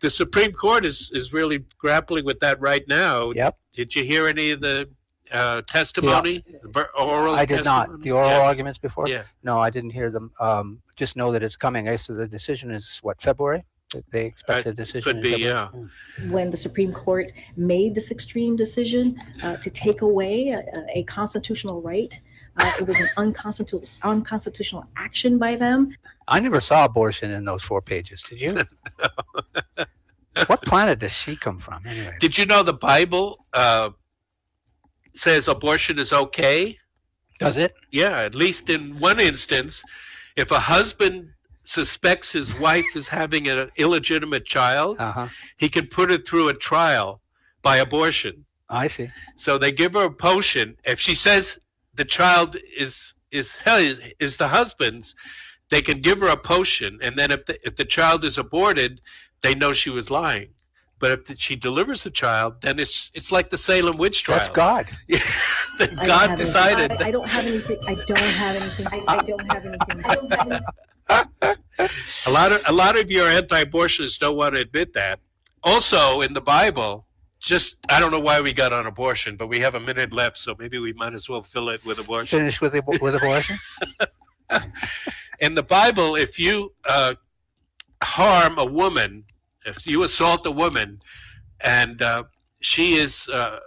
[0.00, 3.58] the supreme court is is really grappling with that right now Yep.
[3.74, 4.88] did you hear any of the
[5.32, 8.00] uh, testimony the ver- oral I did not.
[8.02, 8.40] The oral Yeah.
[8.40, 9.06] arguments before?
[9.08, 9.22] Yeah.
[9.44, 10.32] No, I didn't hear them.
[10.40, 11.88] Um, just know that it's coming.
[11.88, 13.64] I said the decision is what, February?
[14.10, 15.02] They expect a decision.
[15.02, 15.68] could be, yeah.
[16.30, 20.64] when the Supreme Court made this extreme decision uh, to take away a,
[20.98, 22.18] a constitutional right.
[22.62, 25.94] Uh, it was an unconstitutional, unconstitutional action by them.
[26.28, 28.22] I never saw abortion in those four pages.
[28.22, 28.52] Did you?
[30.46, 31.82] what planet does she come from?
[31.86, 33.90] Anyway, Did you know the Bible uh,
[35.14, 36.78] says abortion is okay?
[37.38, 37.72] does it?
[37.90, 39.82] Yeah, at least in one instance,
[40.36, 41.30] if a husband
[41.64, 45.28] suspects his wife is having an illegitimate child, Uh-huh.
[45.56, 47.22] he can put it through a trial
[47.62, 48.44] by abortion.
[48.68, 49.08] I see.
[49.36, 50.76] So they give her a potion.
[50.84, 51.58] If she says
[52.00, 55.14] the child is is his, is the husband's,
[55.68, 59.02] they can give her a potion, and then if the, if the child is aborted,
[59.42, 60.48] they know she was lying.
[60.98, 64.38] But if she delivers the child, then it's it's like the Salem witch trial.
[64.38, 64.86] That's God.
[65.78, 66.90] Then I God decided.
[66.90, 67.06] Anything.
[67.06, 67.78] I, I don't have anything.
[67.88, 68.86] I don't have anything.
[68.92, 70.02] I, I don't have anything.
[70.04, 70.52] I don't have
[71.08, 71.56] anything.
[72.26, 75.20] A lot of a lot of your anti-abortionists don't want to admit that.
[75.62, 77.06] Also, in the Bible,
[77.40, 80.36] just I don't know why we got on abortion, but we have a minute left,
[80.36, 82.38] so maybe we might as well fill it with abortion.
[82.38, 83.56] Finish with abo- with abortion.
[85.40, 87.14] In the Bible, if you uh,
[88.02, 89.24] harm a woman,
[89.64, 91.00] if you assault a woman,
[91.62, 92.24] and uh,
[92.60, 93.60] she is uh,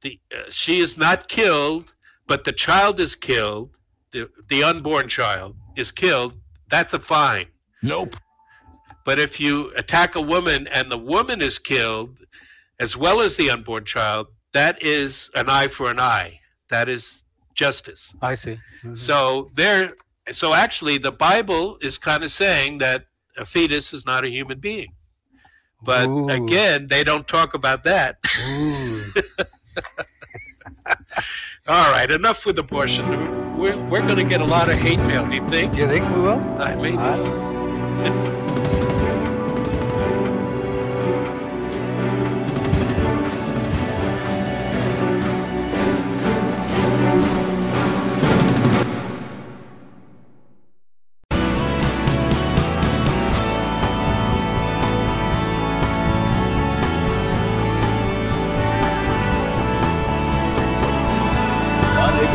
[0.00, 1.92] the uh, she is not killed,
[2.26, 3.76] but the child is killed,
[4.12, 6.34] the the unborn child is killed,
[6.68, 7.46] that's a fine.
[7.82, 8.16] Nope.
[9.04, 12.18] But if you attack a woman and the woman is killed,
[12.80, 16.40] as well as the unborn child, that is an eye for an eye.
[16.70, 18.14] That is justice.
[18.22, 18.58] I see.
[18.82, 18.96] Mhm.
[18.96, 19.94] So there.
[20.32, 23.06] So actually, the Bible is kind of saying that
[23.38, 24.92] a fetus is not a human being.
[25.84, 26.28] But Ooh.
[26.30, 28.16] again, they don't talk about that.
[31.68, 33.06] All right, enough with abortion.
[33.58, 35.26] We're, we're going to get a lot of hate mail.
[35.28, 35.76] Do you think?
[35.76, 36.38] You think we will?
[36.60, 38.72] I mean, Uh,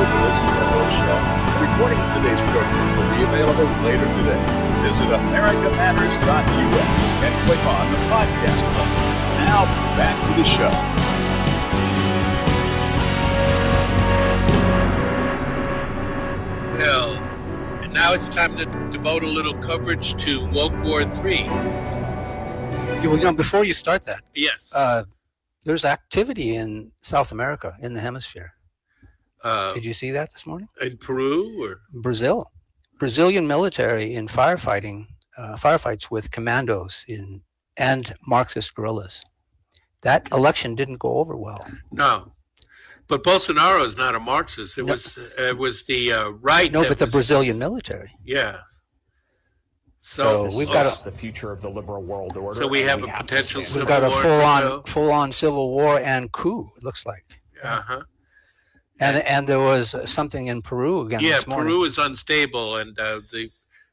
[0.02, 3.70] Unable to listen to the whole show, a recording of today's program will be available
[3.86, 4.42] later today.
[4.82, 9.46] Visit americamatters.us and click on the podcast button.
[9.46, 10.72] Now, back to the show.
[16.74, 17.14] well,
[17.92, 21.44] now it's time to devote a little coverage to Woke War Three.
[23.02, 24.72] you know, before you start that, Yes.
[24.74, 25.04] uh,
[25.66, 28.54] there's activity in South America in the hemisphere.
[29.44, 30.68] Uh, Did you see that this morning?
[30.82, 32.52] in Peru, or Brazil,
[33.00, 37.42] Brazilian military in firefighting, uh, firefights with commandos in
[37.78, 39.22] and Marxist guerrillas.
[40.02, 41.66] That election didn't go over well.
[41.92, 42.34] no?
[43.08, 44.78] But Bolsonaro is not a Marxist.
[44.78, 44.94] It No.
[44.94, 46.72] was it was the uh, right.
[46.72, 48.12] No, that but the was- Brazilian military.
[48.24, 48.60] Yeah.
[50.00, 52.60] So So, we've got a the future of the liberal world order.
[52.60, 54.84] So we and have a to potential stand we've got a war in full on
[54.84, 56.72] full on civil war and coup.
[56.78, 57.26] It looks like.
[57.64, 58.04] Uh huh.
[59.02, 61.42] And and there was something in Peru again Yeah.
[61.42, 63.52] Peru is unstable, and uh, the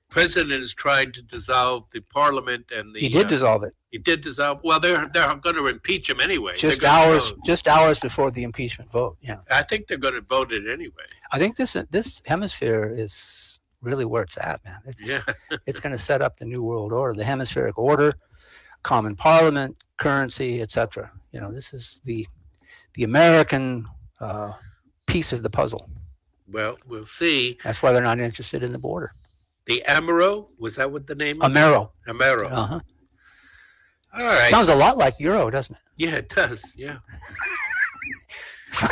[0.09, 3.01] president is trying to dissolve the parliament and the.
[3.01, 4.61] he did uh, dissolve it He did dissolve.
[4.63, 6.57] Well, they're they're going to impeach him anyway.
[6.57, 9.17] Just hours just hours before the impeachment vote.
[9.21, 11.07] Yeah, I think they're going to vote it anyway.
[11.33, 14.81] I think this this hemisphere is really where it's at, man.
[14.87, 15.21] It's Yeah.
[15.67, 18.15] it's going to set up the new world order, the hemispheric order,
[18.83, 21.13] common parliament, currency, etc.
[21.33, 22.27] You know, this is the
[22.95, 23.87] the American
[24.21, 24.53] uh,
[25.09, 25.91] piece of the puzzle.
[26.51, 27.59] Well, we'll see.
[27.65, 29.13] That's why they're not interested in the border.
[29.67, 31.43] The Amero was that what the name?
[31.43, 31.55] of it?
[31.55, 31.91] Amero.
[32.07, 32.51] Amero.
[32.51, 32.81] Uh-huh.
[34.15, 34.49] All right.
[34.51, 35.83] Sounds a lot like euro, doesn't it?
[35.97, 36.63] yeah, it does.
[36.77, 36.99] Yeah.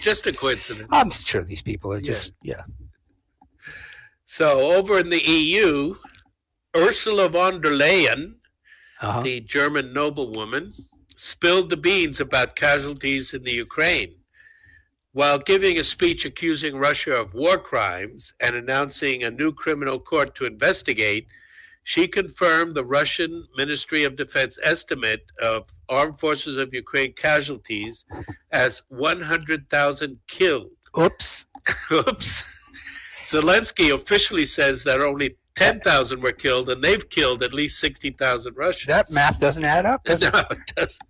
[0.00, 0.88] Just a coincidence.
[0.92, 2.08] I'm sure these people are Yeah.
[2.12, 2.62] just yeah.
[4.26, 5.94] So over in the EU,
[6.76, 8.34] Ursula von der Leyen,
[9.00, 9.20] Uh-huh.
[9.22, 10.72] the German noblewoman,
[11.16, 14.14] spilled the beans about casualties in the Ukraine.
[15.14, 20.34] While giving a speech accusing Russia of war crimes and announcing a new criminal court
[20.36, 21.26] to investigate,
[21.84, 28.06] she confirmed the Russian Ministry of Defense estimate of armed forces of Ukraine casualties
[28.52, 30.70] as 100,000 killed.
[30.98, 31.44] Oops.
[31.92, 32.44] Oops.
[33.26, 38.86] Zelensky officially says that only 10,000 were killed, and they've killed at least 60,000 Russians.
[38.86, 40.46] That math doesn't add up, does no, it?
[40.50, 41.02] it doesn't.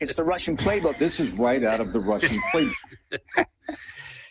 [0.00, 0.98] It's the Russian playbook.
[0.98, 3.44] This is right out of the Russian playbook.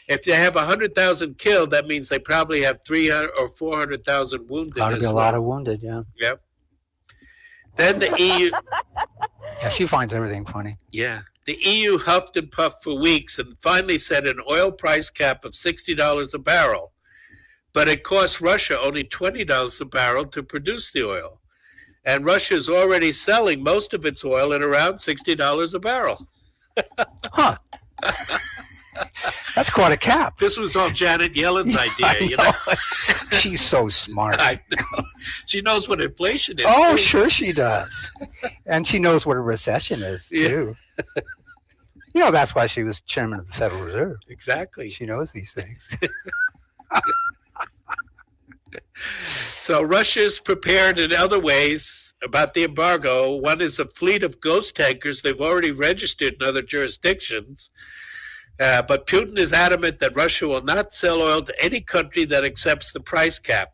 [0.07, 4.78] If they have 100,000 killed, that means they probably have 300 or 400,000 wounded.
[4.80, 5.16] Ought to as be a well.
[5.16, 6.03] lot of wounded, yeah.
[6.20, 6.41] Yep.
[7.76, 8.51] Then the EU,
[9.63, 10.78] Yeah, she finds everything funny.
[10.91, 15.43] yeah, the EU huffed and puffed for weeks and finally set an oil price cap
[15.43, 16.93] of $60 a barrel.
[17.74, 21.41] But it cost Russia only $20 a barrel to produce the oil.
[22.06, 26.26] And Russia is already selling most of its oil at around sixty dollars a barrel.
[27.34, 27.56] huh?
[29.56, 30.38] That's quite a cap.
[30.38, 32.30] This was all Janet Yellen's idea.
[32.30, 32.51] You know,
[33.32, 34.38] She's so smart.
[34.39, 35.03] Know.
[35.47, 36.66] She knows what inflation is.
[36.68, 36.97] Oh, too.
[37.01, 38.12] sure she does.
[38.66, 40.47] And she knows what a recession is, Yeah.
[40.47, 40.76] too.
[42.14, 44.18] You know, that's why she was chairman of the Federal Reserve.
[44.30, 44.89] Exactly.
[44.89, 45.97] She knows these things.
[49.66, 53.38] So Russia's prepared in other ways about the embargo.
[53.38, 57.72] One is a fleet of ghost tankers they've already registered in other jurisdictions.
[58.59, 62.45] Uh, but Putin is adamant that Russia will not sell oil to any country that
[62.45, 63.70] accepts the price cap.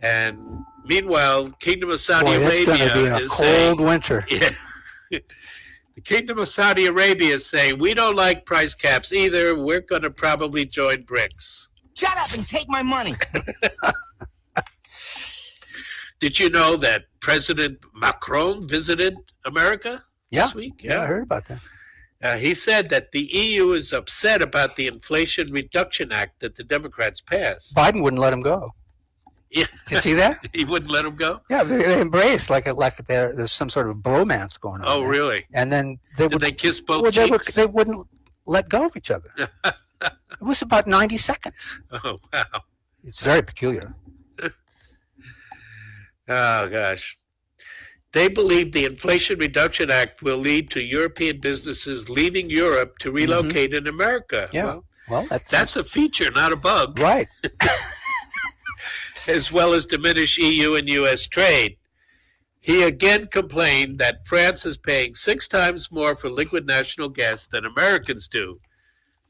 [0.00, 0.38] And
[0.84, 4.26] meanwhile, Kingdom of Saudi Boy, Arabia to be a is cold saying, winter.
[4.30, 4.50] yeah.
[5.10, 9.58] the Kingdom of Saudi Arabia is saying we don't like price caps either.
[9.58, 11.68] We're going to probably join BRICS.
[11.96, 13.14] Shut up and take my money.
[16.20, 20.46] Did you know that President Macron visited America Yeah.
[20.46, 20.80] this week?
[20.82, 21.60] Yeah, I heard about that.
[22.22, 26.64] Uh, he said that the EU is upset about the Inflation Reduction Act that the
[26.64, 27.74] Democrats passed.
[27.76, 28.72] Biden wouldn't let him go.
[29.50, 29.66] Yeah.
[29.88, 30.38] You see that?
[30.52, 31.40] he wouldn't let him go.
[31.48, 34.88] Yeah, they, they embrace like a, like there, there's some sort of bromance going on.
[34.88, 35.08] Oh, there.
[35.10, 35.46] really?
[35.54, 38.06] And then they Did would they kiss both well, they, were, they wouldn't
[38.46, 39.30] let go of each other.
[40.02, 41.80] it was about 90 seconds.
[41.92, 42.62] Oh, wow.
[43.04, 43.94] It's very peculiar.
[46.28, 47.16] Oh, gosh.
[48.12, 53.74] They believe the Inflation Reduction Act will lead to European businesses leaving Europe to relocate
[53.74, 54.46] in America.
[54.48, 54.56] Mm-hmm.
[54.56, 54.64] Yeah.
[54.64, 56.98] Well, Well, that's that's a feature, not a bug.
[56.98, 57.28] right.
[59.28, 61.76] as well as diminish EU and US trade.
[62.60, 67.64] He again complained that France is paying six times more for liquid natural gas than
[67.64, 68.60] Americans do.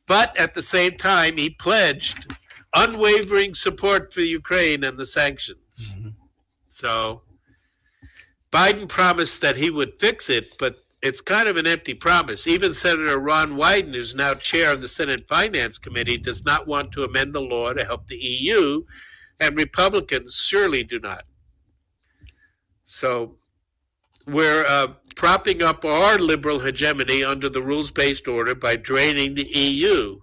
[0.07, 2.35] But at the same time, he pledged
[2.75, 5.95] unwavering support for Ukraine and the sanctions.
[6.79, 7.23] So
[8.53, 12.47] Biden promised that he would fix it, but it's kind of an empty promise.
[12.47, 16.93] Even Senator Ron Wyden, who's now chair of the Senate Finance Committee, does not want
[16.93, 18.85] to amend the law to help the EU,
[19.41, 21.25] and Republicans surely do not.
[22.85, 23.39] So
[24.25, 29.49] we're uh, propping up our liberal hegemony under the rules based order by draining the
[29.49, 30.21] EU.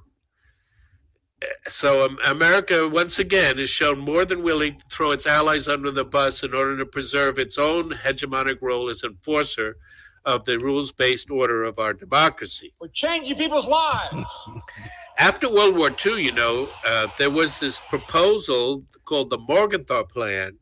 [1.67, 5.91] So um, America, once again, is shown more than willing to throw its allies under
[5.91, 9.77] the bus in order to preserve its own hegemonic role as enforcer
[10.25, 12.73] of the rules based order of our democracy.
[12.79, 14.25] We're changing people's lives.
[15.17, 20.57] After World War II, you know, uh, there was this proposal called the Morgenthau Plan,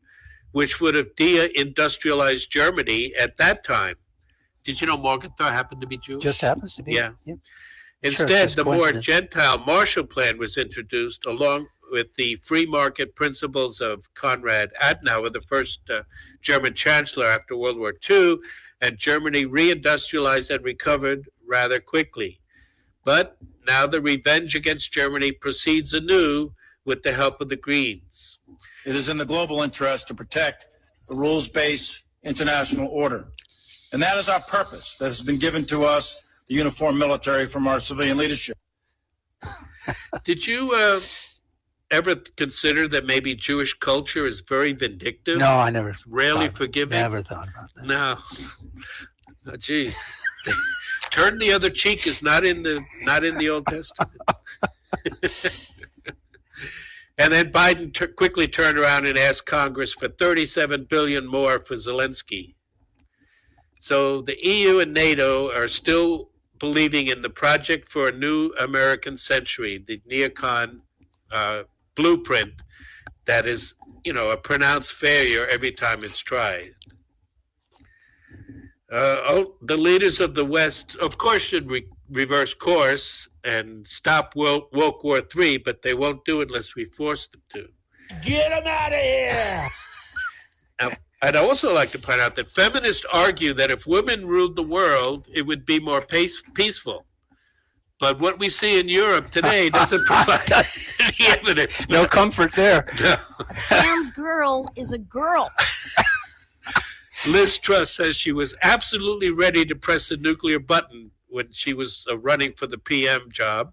[0.52, 3.96] which would have de-industrialized Germany at that time.
[4.62, 6.22] Did you know Morgenthau happened to be Jewish?
[6.22, 6.92] Just happens to be.
[6.92, 7.10] Yeah.
[7.26, 7.36] Sure,
[8.02, 8.92] Instead, it's the more.
[8.92, 15.40] Gentile Marshall Plan was introduced along with the free market principles of Konrad Adenauer, the
[15.42, 16.02] first uh,
[16.40, 18.38] German chancellor after World War II,
[18.80, 22.40] and Germany reindustrialized and recovered rather quickly.
[23.04, 23.36] But
[23.66, 26.52] now the revenge against Germany proceeds anew
[26.84, 28.38] with the help of the Greens.
[28.84, 30.66] It is in the global interest to protect
[31.08, 33.28] the rules based international order.
[33.92, 37.66] And that is our purpose that has been given to us, the uniformed military, from
[37.66, 38.56] our civilian leadership.
[40.24, 41.00] Did you uh,
[41.90, 45.38] ever consider that maybe Jewish culture is very vindictive?
[45.38, 45.94] No, I never.
[46.06, 46.98] Rarely thought- forgiving?
[46.98, 47.86] Never thought about that.
[47.86, 48.16] No.
[49.46, 49.94] Oh, jeez.
[51.10, 54.10] Turn the other cheek is not in the not in the Old Testament.
[57.18, 61.74] and then Biden t- quickly turned around and asked Congress for 37 billion more for
[61.74, 62.54] Zelensky.
[63.80, 69.16] So the EU and NATO are still believing in the project for a new American
[69.16, 70.80] century, the neocon
[71.32, 71.62] uh,
[71.94, 72.52] blueprint
[73.26, 73.74] that is,
[74.04, 76.70] you know, a pronounced failure every time it's tried.
[78.92, 84.36] Uh, oh, the leaders of the West, of course, should re- reverse course and stop
[84.36, 87.68] woke, woke War III, but they won't do it unless we force them to.
[88.22, 89.68] Get them out of here.
[91.24, 94.62] Now, I'd also like to point out that feminists argue that if women ruled the
[94.62, 97.06] world, it would be more pace- peaceful.
[97.98, 100.50] But what we see in Europe today doesn't provide
[101.00, 101.88] any evidence.
[101.88, 102.86] No comfort there.
[103.00, 103.16] No.
[103.58, 105.50] Sam's girl is a girl.
[107.26, 112.04] Liz Truss says she was absolutely ready to press the nuclear button when she was
[112.10, 113.72] uh, running for the PM job.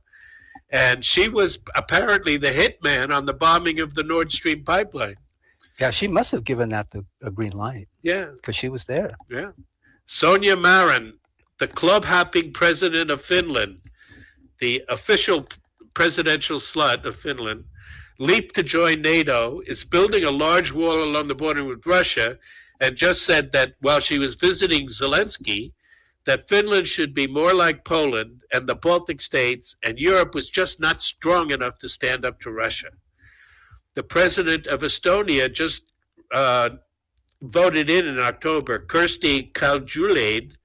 [0.69, 5.17] And she was apparently the hitman on the bombing of the Nord Stream pipeline.
[5.81, 9.15] Yeah, she must have given that the, a green light Yeah, because she was there.
[9.29, 9.51] yeah.
[10.05, 11.13] Sonia Marin,
[11.59, 13.79] the club hopping president of Finland,
[14.59, 15.47] the official
[15.95, 17.63] presidential slut of Finland,
[18.19, 22.37] leaped to join NATO, is building a large wall along the border with Russia,
[22.79, 25.71] and just said that while she was visiting Zelensky,
[26.25, 30.79] that Finland should be more like Poland and the Baltic states, and Europe was just
[30.79, 32.89] not strong enough to stand up to Russia.
[33.93, 35.91] The president of Estonia just
[36.33, 36.69] uh,
[37.41, 40.55] voted in in October, Kersti Kaljulaid,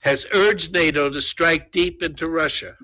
[0.00, 2.76] has urged NATO to strike deep into Russia.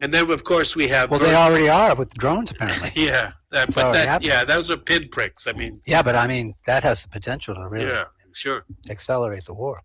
[0.00, 1.10] And then, of course, we have.
[1.10, 2.90] Well, they already are with drones, apparently.
[2.96, 5.46] yeah, that, So that, yeah, those are pinpricks.
[5.46, 8.64] I mean, Yeah, but I mean, that has the potential to really yeah, sure.
[8.90, 9.82] accelerate the war.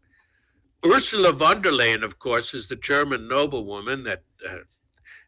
[0.85, 4.59] Ursula von der Leyen, of course, is the German noblewoman that uh,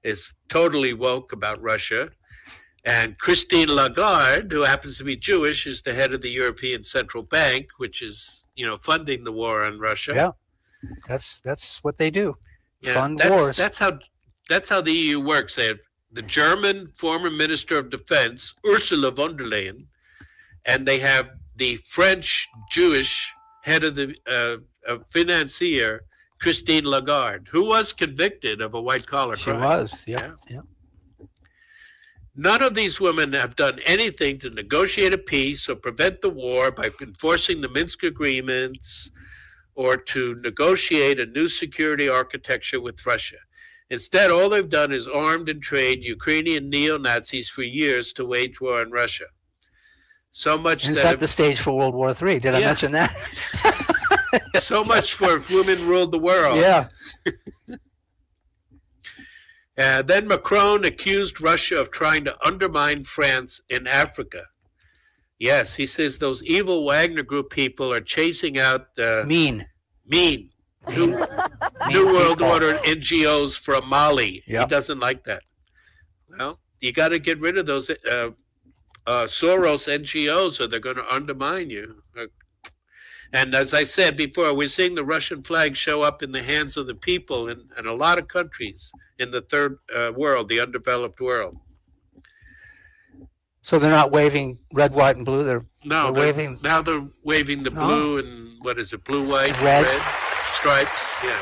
[0.04, 2.10] is totally woke about Russia.
[2.86, 7.24] And Christine Lagarde, who happens to be Jewish, is the head of the European Central
[7.24, 10.14] Bank, which is, you know, funding the war on Russia.
[10.16, 10.32] Yeah,
[11.08, 12.38] that's that's what they do.
[12.82, 13.58] Yeah, Fund that's, wars.
[13.58, 14.00] That's how
[14.48, 15.56] that's how the EU works.
[15.56, 15.80] They have
[16.12, 19.88] the German former Minister of Defense Ursula von der Leyen,
[20.66, 24.58] and they have the French Jewish head of the uh,
[24.92, 26.06] of financier
[26.40, 29.58] Christine Lagarde, who was convicted of a white collar crime.
[29.58, 30.04] She was.
[30.08, 30.62] Yeah, yeah.
[32.36, 36.72] None of these women have done anything to negotiate a peace or prevent the war
[36.72, 39.12] by enforcing the Minsk agreements
[39.76, 43.38] or to negotiate a new security architecture with Russia.
[43.90, 48.62] Instead, all they've done is armed and trained Ukrainian neo Nazis for years to wage
[48.62, 49.26] war on Russia.
[50.32, 52.40] So much And that set the stage for World War III.
[52.40, 53.12] Did I mention that?
[54.60, 56.58] so much for if women ruled the world.
[56.58, 56.88] Yeah.
[59.80, 64.44] Uh, then Macron accused Russia of trying to undermine France in Africa.
[65.40, 69.66] Yes, he says those evil Wagner Group people are chasing out the mean,
[70.06, 70.50] mean,
[70.90, 71.26] new,
[71.88, 72.42] new World.
[72.42, 74.44] Order NGOs from Mali.
[74.46, 75.44] He doesn't like that.
[76.38, 78.32] Well, you got to get rid of those uh,
[79.08, 82.04] uh, Soros NGOs, or they're going to undermine you.
[83.32, 86.78] And as I said before, we're seeing the Russian flag show up in the hands
[86.78, 90.60] of the people in, in a lot of countries in the third uh, world, the
[90.60, 91.56] undeveloped world.
[93.62, 95.44] So they're not waving red, white, and blue.
[95.44, 96.58] They're, No, they're waving.
[96.64, 97.86] now they're waving the No.
[97.86, 99.86] blue and what is it, blue, white, Red.
[100.54, 101.14] stripes.
[101.24, 101.40] Yeah.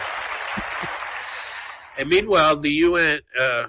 [2.00, 3.68] And meanwhile, the UN, uh,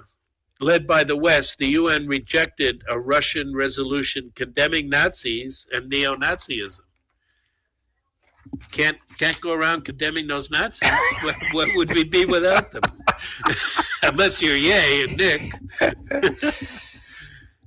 [0.59, 6.81] led by the West, the UN rejected a Russian resolution condemning Nazis and neo-Nazism.
[8.71, 10.89] Can't can't go around condemning those Nazis.
[11.23, 12.83] what, what would we be without them?
[14.03, 15.51] Unless you're Ye and Nick.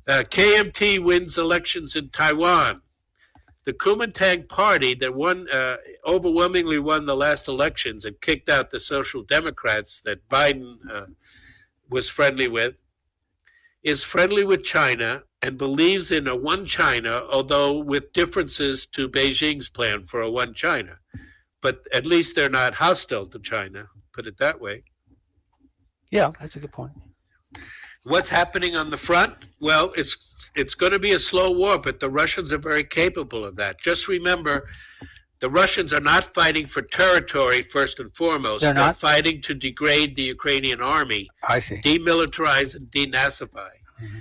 [0.09, 2.83] Uh, KMT wins elections in Taiwan.
[3.65, 8.81] The Kuomintang party that won uh, overwhelmingly won the last elections and kicked out the
[8.81, 11.07] Social Democrats that Biden uh,
[11.89, 12.75] was friendly with
[13.85, 19.69] is friendly with China and believes in a one China, although with differences to Beijing's
[19.69, 20.99] plan for a one China.
[21.61, 24.85] But at least they're not hostile to China, put it that way.
[26.11, 26.93] Yeah, that's a good point.
[28.05, 29.35] What's happening on the front?
[29.61, 33.45] Well, it's it's going to be a slow war, but the Russians are very capable
[33.45, 33.81] of that.
[33.81, 34.69] Just remember,
[35.39, 38.63] the Russians are not fighting for territory first and foremost.
[38.63, 38.97] They're not?
[38.97, 41.81] fighting to degrade the Ukrainian army, I see.
[41.81, 43.71] demilitarize and denazify.
[44.03, 44.19] Mm-hmm.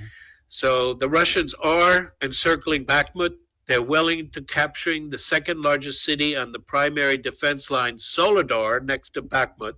[0.54, 3.36] So the Russians are encircling Bakhmut.
[3.68, 9.14] They're willing to capturing the second largest city on the primary defense line, Soledar, next
[9.14, 9.76] to Bakhmut,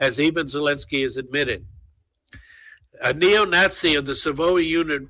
[0.00, 1.66] as even Zelensky has admitted.
[3.02, 5.02] A neo-Nazi of the Svoboda unit,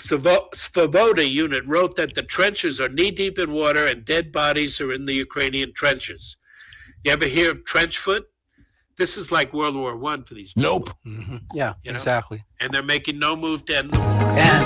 [0.00, 5.04] Svoboda unit wrote that the trenches are knee-deep in water and dead bodies are in
[5.04, 6.36] the Ukrainian trenches.
[7.04, 8.26] You ever hear of trench foot?
[8.96, 10.70] This is like World War One for these people.
[10.70, 10.90] Nope.
[11.52, 11.96] Yeah, You know?
[11.96, 12.44] exactly.
[12.60, 14.06] And they're making no move to end the war.
[14.06, 14.62] And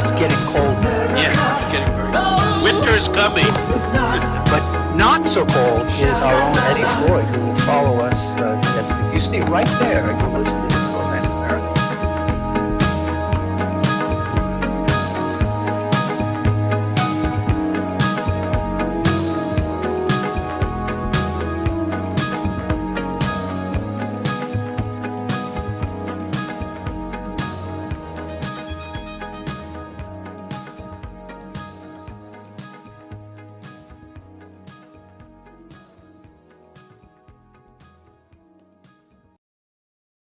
[0.00, 0.76] it's getting cold.
[1.18, 2.62] Yes, it's getting very cold.
[2.62, 3.44] Winter's coming.
[4.46, 8.36] But not so cold is our own Eddie Floyd, who will follow us.
[8.36, 8.60] Uh,
[9.08, 10.73] if you stay right there, you listen to this.